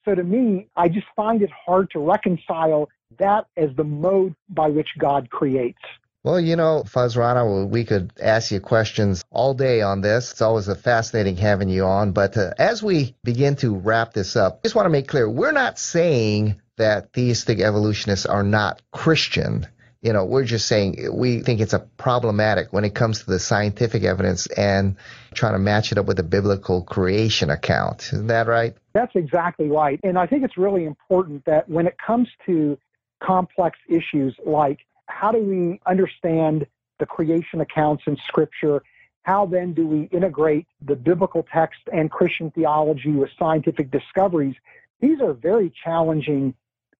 So 0.05 0.15
to 0.15 0.25
me, 0.25 0.69
I 0.75 0.89
just 0.89 1.07
find 1.15 1.43
it 1.43 1.51
hard 1.51 1.91
to 1.91 1.99
reconcile 1.99 2.89
that 3.19 3.47
as 3.57 3.71
the 3.77 3.85
mode 3.85 4.35
by 4.49 4.69
which 4.69 4.89
God 4.99 5.29
creates. 5.31 5.79
Well, 6.25 6.41
you 6.41 6.57
know, 6.57 6.83
Fuz 6.85 7.17
Rana, 7.17 7.67
we 7.67 7.85
could 7.85 8.13
ask 8.21 8.51
you 8.51 8.61
questions 8.61 9.25
all 9.31 9.55
day 9.55 9.83
on 9.83 10.01
this. 10.01 10.33
It's 10.33 10.43
always 10.43 10.67
a 10.67 10.75
fascinating 10.75 11.37
having 11.37 11.69
you 11.69 11.85
on. 11.85 12.13
But 12.13 12.37
uh, 12.37 12.53
as 12.59 12.83
we 12.83 13.15
begin 13.23 13.57
to 13.57 13.77
wrap 13.77 14.13
this 14.15 14.35
up, 14.35 14.61
I 14.61 14.67
just 14.67 14.75
want 14.75 14.87
to 14.87 14.91
make 14.91 15.07
clear 15.07 15.31
we're 15.31 15.53
not 15.53 15.79
saying 15.79 16.61
that 16.77 17.13
theistic 17.13 17.61
evolutionists 17.61 18.27
are 18.27 18.43
not 18.43 18.83
Christian. 18.91 19.67
You 20.03 20.13
know, 20.13 20.25
we're 20.25 20.45
just 20.45 20.67
saying 20.67 21.09
we 21.13 21.41
think 21.41 21.61
it's 21.61 21.73
a 21.73 21.81
problematic 21.81 22.73
when 22.73 22.85
it 22.85 22.95
comes 22.95 23.21
to 23.21 23.27
the 23.27 23.39
scientific 23.39 24.05
evidence 24.05 24.47
and 24.47 24.97
trying 25.35 25.55
to 25.55 25.59
match 25.59 25.93
it 25.93 25.99
up 25.99 26.07
with 26.07 26.17
the 26.17 26.23
biblical 26.23 26.83
creation 26.83 27.51
account. 27.51 28.13
Isn't 28.13 28.29
that 28.29 28.47
right? 28.49 28.77
That's 28.93 29.15
exactly 29.15 29.69
right. 29.69 30.01
And 30.03 30.19
I 30.19 30.27
think 30.27 30.45
it's 30.45 30.57
really 30.57 30.85
important 30.85 31.45
that 31.47 31.69
when 31.69 31.87
it 31.87 31.97
comes 32.05 32.29
to 32.47 32.79
complex 33.23 33.79
issues 33.89 34.37
like 34.47 34.79
how 35.09 35.33
do 35.33 35.38
we 35.38 35.81
understand 35.87 36.66
the 36.99 37.07
creation 37.07 37.61
accounts 37.61 38.05
in 38.07 38.16
Scripture? 38.29 38.83
How 39.23 39.47
then 39.47 39.75
do 39.75 39.87
we 39.87 40.03
integrate 40.05 40.66
the 40.81 40.97
biblical 40.97 41.47
text 41.53 41.81
and 41.92 42.11
Christian 42.11 42.51
theology 42.51 43.11
with 43.11 43.31
scientific 43.38 43.90
discoveries? 43.90 44.55
These 45.01 45.21
are 45.21 45.33
very 45.33 45.73
challenging 45.85 46.55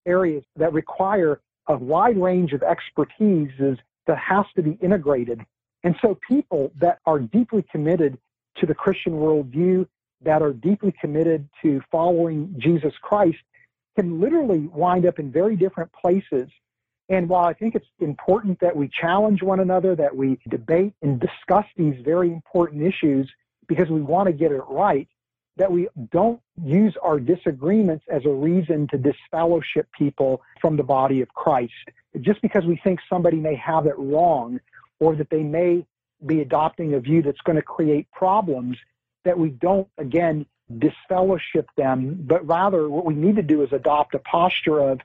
areas 0.07 0.45
that 0.57 0.73
require 0.73 1.41
a 1.69 1.77
wide 1.77 2.19
range 2.19 2.53
of 2.53 2.63
expertise 2.63 3.51
that 4.07 4.19
has 4.19 4.47
to 4.57 4.63
be 4.63 4.73
integrated. 4.83 5.45
And 5.85 5.95
so 6.03 6.19
people 6.27 6.73
that 6.81 6.99
are 7.07 7.19
deeply 7.19 7.65
committed 7.71 8.19
to 8.57 8.67
the 8.67 8.75
Christian 8.75 9.15
worldview, 9.15 9.87
that 10.23 10.43
are 10.43 10.53
deeply 10.53 10.93
committed 11.01 11.49
to 11.63 11.81
following 11.91 12.55
Jesus 12.59 12.95
Christ, 13.01 13.39
can 13.97 14.21
literally 14.21 14.69
wind 14.73 15.07
up 15.07 15.19
in 15.19 15.31
very 15.31 15.57
different 15.57 15.93
places 15.93 16.49
and 17.09 17.29
while 17.29 17.45
I 17.45 17.55
think 17.55 17.75
it's 17.75 17.87
important 18.01 18.61
that 18.61 18.77
we 18.77 18.89
challenge 18.89 19.43
one 19.43 19.61
another, 19.61 19.97
that 19.97 20.15
we 20.15 20.39
debate 20.49 20.93
and 21.01 21.19
discuss 21.19 21.65
these 21.77 21.97
very 22.05 22.31
important 22.31 22.83
issues 22.83 23.31
because 23.67 23.89
we 23.89 24.03
want 24.03 24.27
to 24.27 24.33
get 24.33 24.53
it 24.53 24.63
right, 24.69 25.09
that 25.57 25.73
we 25.73 25.89
don't 26.13 26.41
use 26.63 26.97
our 27.03 27.19
disagreements 27.19 28.05
as 28.09 28.25
a 28.27 28.31
reason 28.31 28.87
to 28.89 28.99
disfellowship 28.99 29.89
people 29.97 30.43
from 30.61 30.77
the 30.77 30.83
body 30.83 31.23
of 31.23 31.29
Christ. 31.35 31.73
Just 32.21 32.43
because 32.43 32.65
we 32.65 32.77
think 32.77 33.01
somebody 33.09 33.39
may 33.39 33.55
have 33.55 33.87
it 33.87 33.99
wrong 33.99 34.61
or 35.01 35.17
that 35.17 35.31
they 35.31 35.43
may 35.43 35.87
be 36.25 36.41
adopting 36.41 36.95
a 36.95 37.01
view 37.01 37.23
that's 37.23 37.41
going 37.41 37.57
to 37.57 37.63
create 37.63 38.11
problems, 38.13 38.77
that 39.25 39.39
we 39.39 39.51
don't, 39.51 39.89
again, 39.99 40.47
disfellowship 40.79 41.69
them, 41.77 42.19
but 42.27 42.47
rather 42.47 42.89
what 42.89 43.07
we 43.07 43.15
need 43.15 43.37
to 43.37 43.43
do 43.43 43.63
is 43.63 43.73
adopt 43.73 44.15
a 44.15 44.19
posture 44.19 44.81
of 44.81 45.01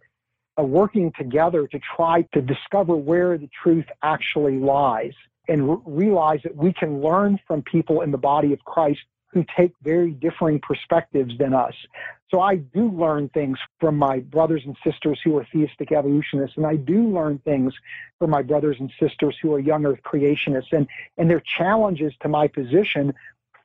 Uh, 0.55 0.61
working 0.61 1.11
together 1.17 1.65
to 1.65 1.79
try 1.95 2.21
to 2.31 2.39
discover 2.39 2.95
where 2.95 3.39
the 3.39 3.49
truth 3.63 3.85
actually 4.03 4.59
lies 4.59 5.13
and 5.47 5.67
r- 5.67 5.81
realize 5.83 6.41
that 6.43 6.55
we 6.55 6.71
can 6.71 7.01
learn 7.01 7.39
from 7.47 7.63
people 7.63 8.01
in 8.01 8.11
the 8.11 8.19
body 8.19 8.53
of 8.53 8.63
Christ 8.63 8.99
who 9.33 9.43
take 9.57 9.73
very 9.81 10.11
differing 10.11 10.59
perspectives 10.59 11.35
than 11.39 11.55
us. 11.55 11.73
So 12.29 12.39
I 12.39 12.57
do 12.57 12.89
learn 12.89 13.29
things 13.29 13.57
from 13.79 13.97
my 13.97 14.19
brothers 14.19 14.61
and 14.65 14.77
sisters 14.83 15.19
who 15.23 15.35
are 15.37 15.47
theistic 15.51 15.91
evolutionists, 15.91 16.55
and 16.57 16.67
I 16.67 16.75
do 16.75 17.07
learn 17.07 17.39
things 17.39 17.73
from 18.19 18.29
my 18.29 18.43
brothers 18.43 18.77
and 18.79 18.91
sisters 18.99 19.35
who 19.41 19.53
are 19.55 19.59
young 19.59 19.87
earth 19.87 20.01
creationists. 20.03 20.71
And, 20.71 20.87
and 21.17 21.29
their 21.29 21.41
challenges 21.57 22.13
to 22.21 22.27
my 22.27 22.47
position 22.47 23.13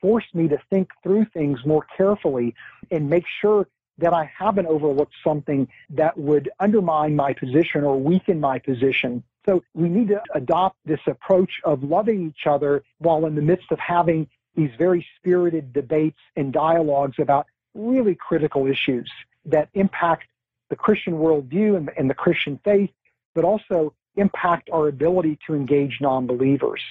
force 0.01 0.24
me 0.33 0.48
to 0.48 0.59
think 0.70 0.90
through 1.03 1.27
things 1.27 1.59
more 1.66 1.85
carefully 1.96 2.55
and 2.90 3.11
make 3.11 3.27
sure 3.40 3.68
that 3.99 4.13
I 4.13 4.31
haven't 4.37 4.67
overlooked 4.67 5.15
something 5.23 5.69
that 5.91 6.17
would 6.17 6.51
undermine 6.61 7.17
my 7.17 7.33
position 7.33 7.85
or 7.85 8.01
weaken 8.01 8.41
my 8.41 8.59
position. 8.59 9.23
So 9.47 9.63
we 9.75 9.89
need 9.89 10.09
to 10.09 10.23
adopt 10.35 10.77
this 10.85 11.01
approach 11.07 11.51
of 11.65 11.83
loving 11.83 12.29
each 12.29 12.47
other 12.47 12.83
while 12.99 13.27
in 13.27 13.35
the 13.35 13.43
midst 13.43 13.73
of 13.73 13.79
having 13.79 14.29
these 14.55 14.71
very 14.79 15.07
spirited 15.17 15.73
debates 15.73 16.19
and 16.37 16.53
dialogues 16.53 17.17
about 17.19 17.47
really 17.75 18.15
critical 18.15 18.67
issues 18.67 19.11
that 19.45 19.69
impact 19.75 20.27
the 20.69 20.77
Christian 20.77 21.15
worldview 21.15 21.77
and, 21.77 21.91
and 21.97 22.11
the 22.11 22.15
Christian 22.15 22.61
faith, 22.65 22.91
but 23.35 23.45
also 23.45 23.95
impact 24.17 24.69
our 24.71 24.89
ability 24.89 25.39
to 25.47 25.55
engage 25.55 25.99
non 26.01 26.27
believers. 26.27 26.83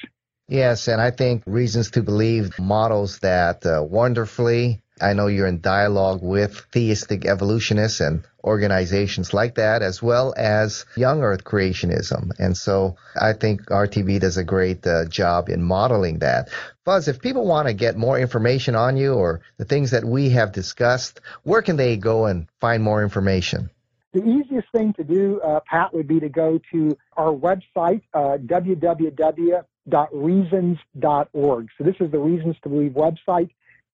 Yes, 0.50 0.88
and 0.88 1.02
I 1.02 1.12
think 1.12 1.44
Reasons 1.46 1.92
to 1.92 2.04
Believe 2.04 2.58
models 2.58 3.20
that 3.20 3.66
uh, 3.66 3.84
wonderfully. 3.84 4.82
I 5.02 5.12
know 5.12 5.28
you're 5.28 5.46
in 5.46 5.60
dialogue 5.60 6.22
with 6.24 6.66
theistic 6.72 7.26
evolutionists 7.26 8.00
and 8.00 8.24
organizations 8.46 9.34
like 9.34 9.56
that, 9.56 9.82
as 9.82 10.02
well 10.02 10.34
as 10.38 10.86
young 10.96 11.22
earth 11.22 11.44
creationism. 11.44 12.32
And 12.40 12.56
so 12.56 12.96
I 13.20 13.34
think 13.34 13.66
RTB 13.66 14.22
does 14.22 14.38
a 14.38 14.44
great 14.46 14.88
uh, 14.88 15.06
job 15.06 15.50
in 15.50 15.62
modeling 15.62 16.20
that. 16.20 16.48
Fuz, 16.86 17.10
if 17.10 17.22
people 17.22 17.46
want 17.46 17.68
to 17.68 17.74
get 17.74 17.98
more 17.98 18.18
information 18.18 18.74
on 18.74 18.96
you 18.96 19.16
or 19.16 19.42
the 19.58 19.66
things 19.66 19.92
that 19.92 20.06
we 20.06 20.30
have 20.30 20.54
discussed, 20.54 21.20
where 21.44 21.62
can 21.62 21.76
they 21.76 21.98
go 21.98 22.26
and 22.26 22.48
find 22.62 22.82
more 22.82 23.04
information? 23.04 23.70
The 24.14 24.24
easiest 24.24 24.72
thing 24.72 24.94
to 24.94 25.04
do, 25.04 25.42
uh, 25.42 25.60
Pat, 25.70 25.94
would 25.94 26.08
be 26.08 26.22
to 26.22 26.30
go 26.30 26.60
to 26.72 26.98
our 27.18 27.34
website, 27.34 28.02
uh, 28.14 28.38
www 28.38 29.64
www.reasons.org. 29.90 31.68
So 31.78 31.84
this 31.84 31.96
is 32.00 32.12
the 32.12 32.20
Reasons 32.20 32.56
to 32.64 32.70
Believe 32.70 32.94
website, 32.94 33.50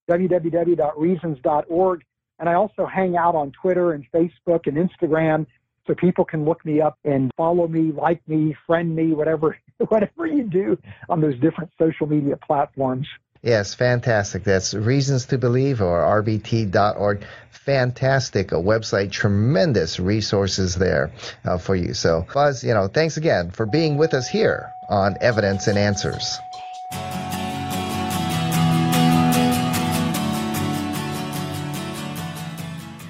www.reasons.org. 0.09 2.03
And 2.39 2.49
I 2.49 2.55
also 2.55 2.85
hang 2.85 3.15
out 3.15 3.35
on 3.35 3.51
Twitter 3.51 3.93
and 3.93 4.05
Facebook 4.11 4.67
and 4.67 4.77
Instagram 4.77 5.45
so 5.85 5.93
people 5.93 6.25
can 6.25 6.45
look 6.45 6.65
me 6.65 6.81
up 6.81 6.97
and 7.03 7.31
follow 7.37 7.67
me, 7.67 7.91
like 7.91 8.27
me, 8.27 8.55
friend 8.65 8.95
me, 8.95 9.13
whatever 9.13 9.57
whatever 9.89 10.25
you 10.25 10.43
do 10.43 10.77
on 11.09 11.19
those 11.21 11.37
different 11.39 11.69
social 11.79 12.07
media 12.07 12.37
platforms. 12.37 13.07
Yes, 13.41 13.73
fantastic. 13.73 14.45
That's 14.45 14.73
Reasons 14.73 15.25
to 15.27 15.37
Believe 15.37 15.81
or 15.81 15.99
RBT.org. 16.23 17.25
Fantastic 17.51 18.53
a 18.53 18.55
website, 18.55 19.11
tremendous 19.11 19.99
resources 19.99 20.75
there 20.75 21.11
uh, 21.43 21.57
for 21.57 21.75
you. 21.75 21.93
So, 21.93 22.25
Fuz, 22.29 22.63
you 22.63 22.73
know, 22.73 22.87
thanks 22.87 23.17
again 23.17 23.51
for 23.51 23.65
being 23.65 23.97
with 23.97 24.13
us 24.13 24.29
here 24.29 24.72
on 24.89 25.17
Evidence 25.21 25.67
and 25.67 25.77
Answers. 25.77 26.39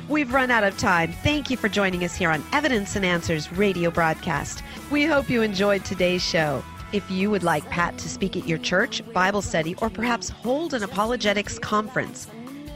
We've 0.10 0.32
run 0.32 0.52
out 0.52 0.64
of 0.64 0.78
time. 0.78 1.12
Thank 1.12 1.50
you 1.50 1.58
for 1.58 1.68
joining 1.68 2.04
us 2.04 2.16
here 2.16 2.30
on 2.30 2.44
Evidence 2.54 2.96
and 2.96 3.04
Answers 3.04 3.52
radio 3.52 3.90
broadcast. 3.90 4.64
We 4.92 5.06
hope 5.06 5.30
you 5.30 5.42
enjoyed 5.42 5.84
today's 5.84 6.24
show. 6.24 6.64
If 6.92 7.10
you 7.10 7.32
would 7.32 7.42
like 7.44 7.68
Pat 7.72 7.98
to 7.98 8.08
speak 8.08 8.38
at 8.38 8.48
your 8.48 8.60
church, 8.60 9.02
Bible 9.12 9.42
study, 9.42 9.74
or 9.82 9.90
perhaps 9.90 10.30
hold 10.30 10.76
an 10.76 10.84
apologetics 10.84 11.58
conference, 11.58 12.28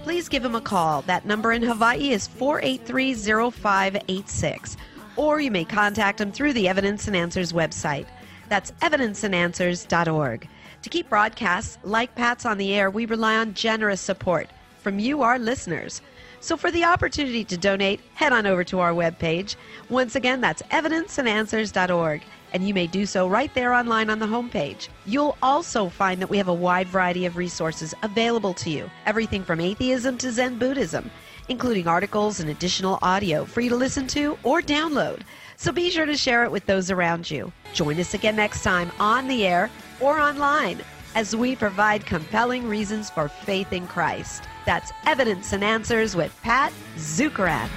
please 0.02 0.28
give 0.28 0.44
him 0.44 0.56
a 0.56 0.62
call. 0.62 1.04
That 1.04 1.26
number 1.26 1.52
in 1.52 1.62
Hawaii 1.62 2.10
is 2.10 2.26
483 2.26 3.14
0586. 3.14 4.78
Or 5.16 5.40
you 5.40 5.52
may 5.52 5.64
contact 5.64 6.20
him 6.20 6.32
through 6.32 6.54
the 6.54 6.68
Evidence 6.68 7.08
and 7.08 7.16
Answers 7.16 7.54
website. 7.54 8.08
That's 8.50 8.72
evidenceandanswers.org. 8.82 10.48
To 10.84 10.90
keep 10.90 11.10
broadcasts 11.10 11.78
like 11.84 12.16
Pat's 12.16 12.46
on 12.46 12.58
the 12.58 12.74
air, 12.74 12.90
we 12.90 13.06
rely 13.06 13.36
on 13.36 13.54
generous 13.54 14.00
support 14.00 14.50
from 14.78 15.00
you, 15.00 15.22
our 15.22 15.38
listeners. 15.38 16.02
So 16.40 16.56
for 16.56 16.72
the 16.72 16.86
opportunity 16.86 17.44
to 17.44 17.58
donate, 17.58 18.00
head 18.14 18.32
on 18.32 18.46
over 18.46 18.64
to 18.66 18.80
our 18.80 18.94
webpage. 18.94 19.56
Once 19.90 20.16
again, 20.16 20.40
that's 20.40 20.62
evidenceandanswers.org, 20.64 22.22
and 22.54 22.68
you 22.68 22.74
may 22.74 22.88
do 22.88 23.06
so 23.06 23.28
right 23.28 23.54
there 23.54 23.74
online 23.74 24.10
on 24.10 24.20
the 24.20 24.28
homepage. 24.28 24.88
You'll 25.06 25.36
also 25.42 25.90
find 25.90 26.22
that 26.22 26.30
we 26.30 26.38
have 26.38 26.48
a 26.48 26.54
wide 26.54 26.88
variety 26.88 27.26
of 27.26 27.38
resources 27.38 27.94
available 28.04 28.54
to 28.54 28.70
you, 28.70 28.90
everything 29.06 29.44
from 29.44 29.60
atheism 29.60 30.18
to 30.20 30.32
Zen 30.32 30.60
Buddhism, 30.60 31.10
including 31.50 31.88
articles 31.88 32.40
and 32.40 32.50
additional 32.50 33.00
audio 33.02 33.44
for 33.44 33.62
you 33.62 33.70
to 33.70 33.76
listen 33.76 34.08
to 34.08 34.38
or 34.44 34.62
download. 34.62 35.22
So 35.58 35.72
be 35.72 35.90
sure 35.90 36.06
to 36.06 36.16
share 36.16 36.44
it 36.44 36.52
with 36.52 36.68
those 36.68 36.92
around 36.92 37.30
you. 37.32 37.52
Join 37.74 38.00
us 38.00 38.14
again 38.14 38.36
next 38.36 38.62
time 38.62 38.92
on 39.00 39.28
the 39.28 39.46
air 39.46 39.72
or 40.00 40.20
online 40.20 40.82
as 41.16 41.36
we 41.36 41.56
provide 41.56 42.06
compelling 42.06 42.70
reasons 42.70 43.10
for 43.10 43.28
faith 43.28 43.74
in 43.74 43.88
Christ. 43.88 44.44
That's 44.68 44.92
Evidence 45.08 45.54
and 45.54 45.64
Answers 45.64 46.16
with 46.16 46.38
Pat 46.44 46.72
Zukeran. 46.96 47.70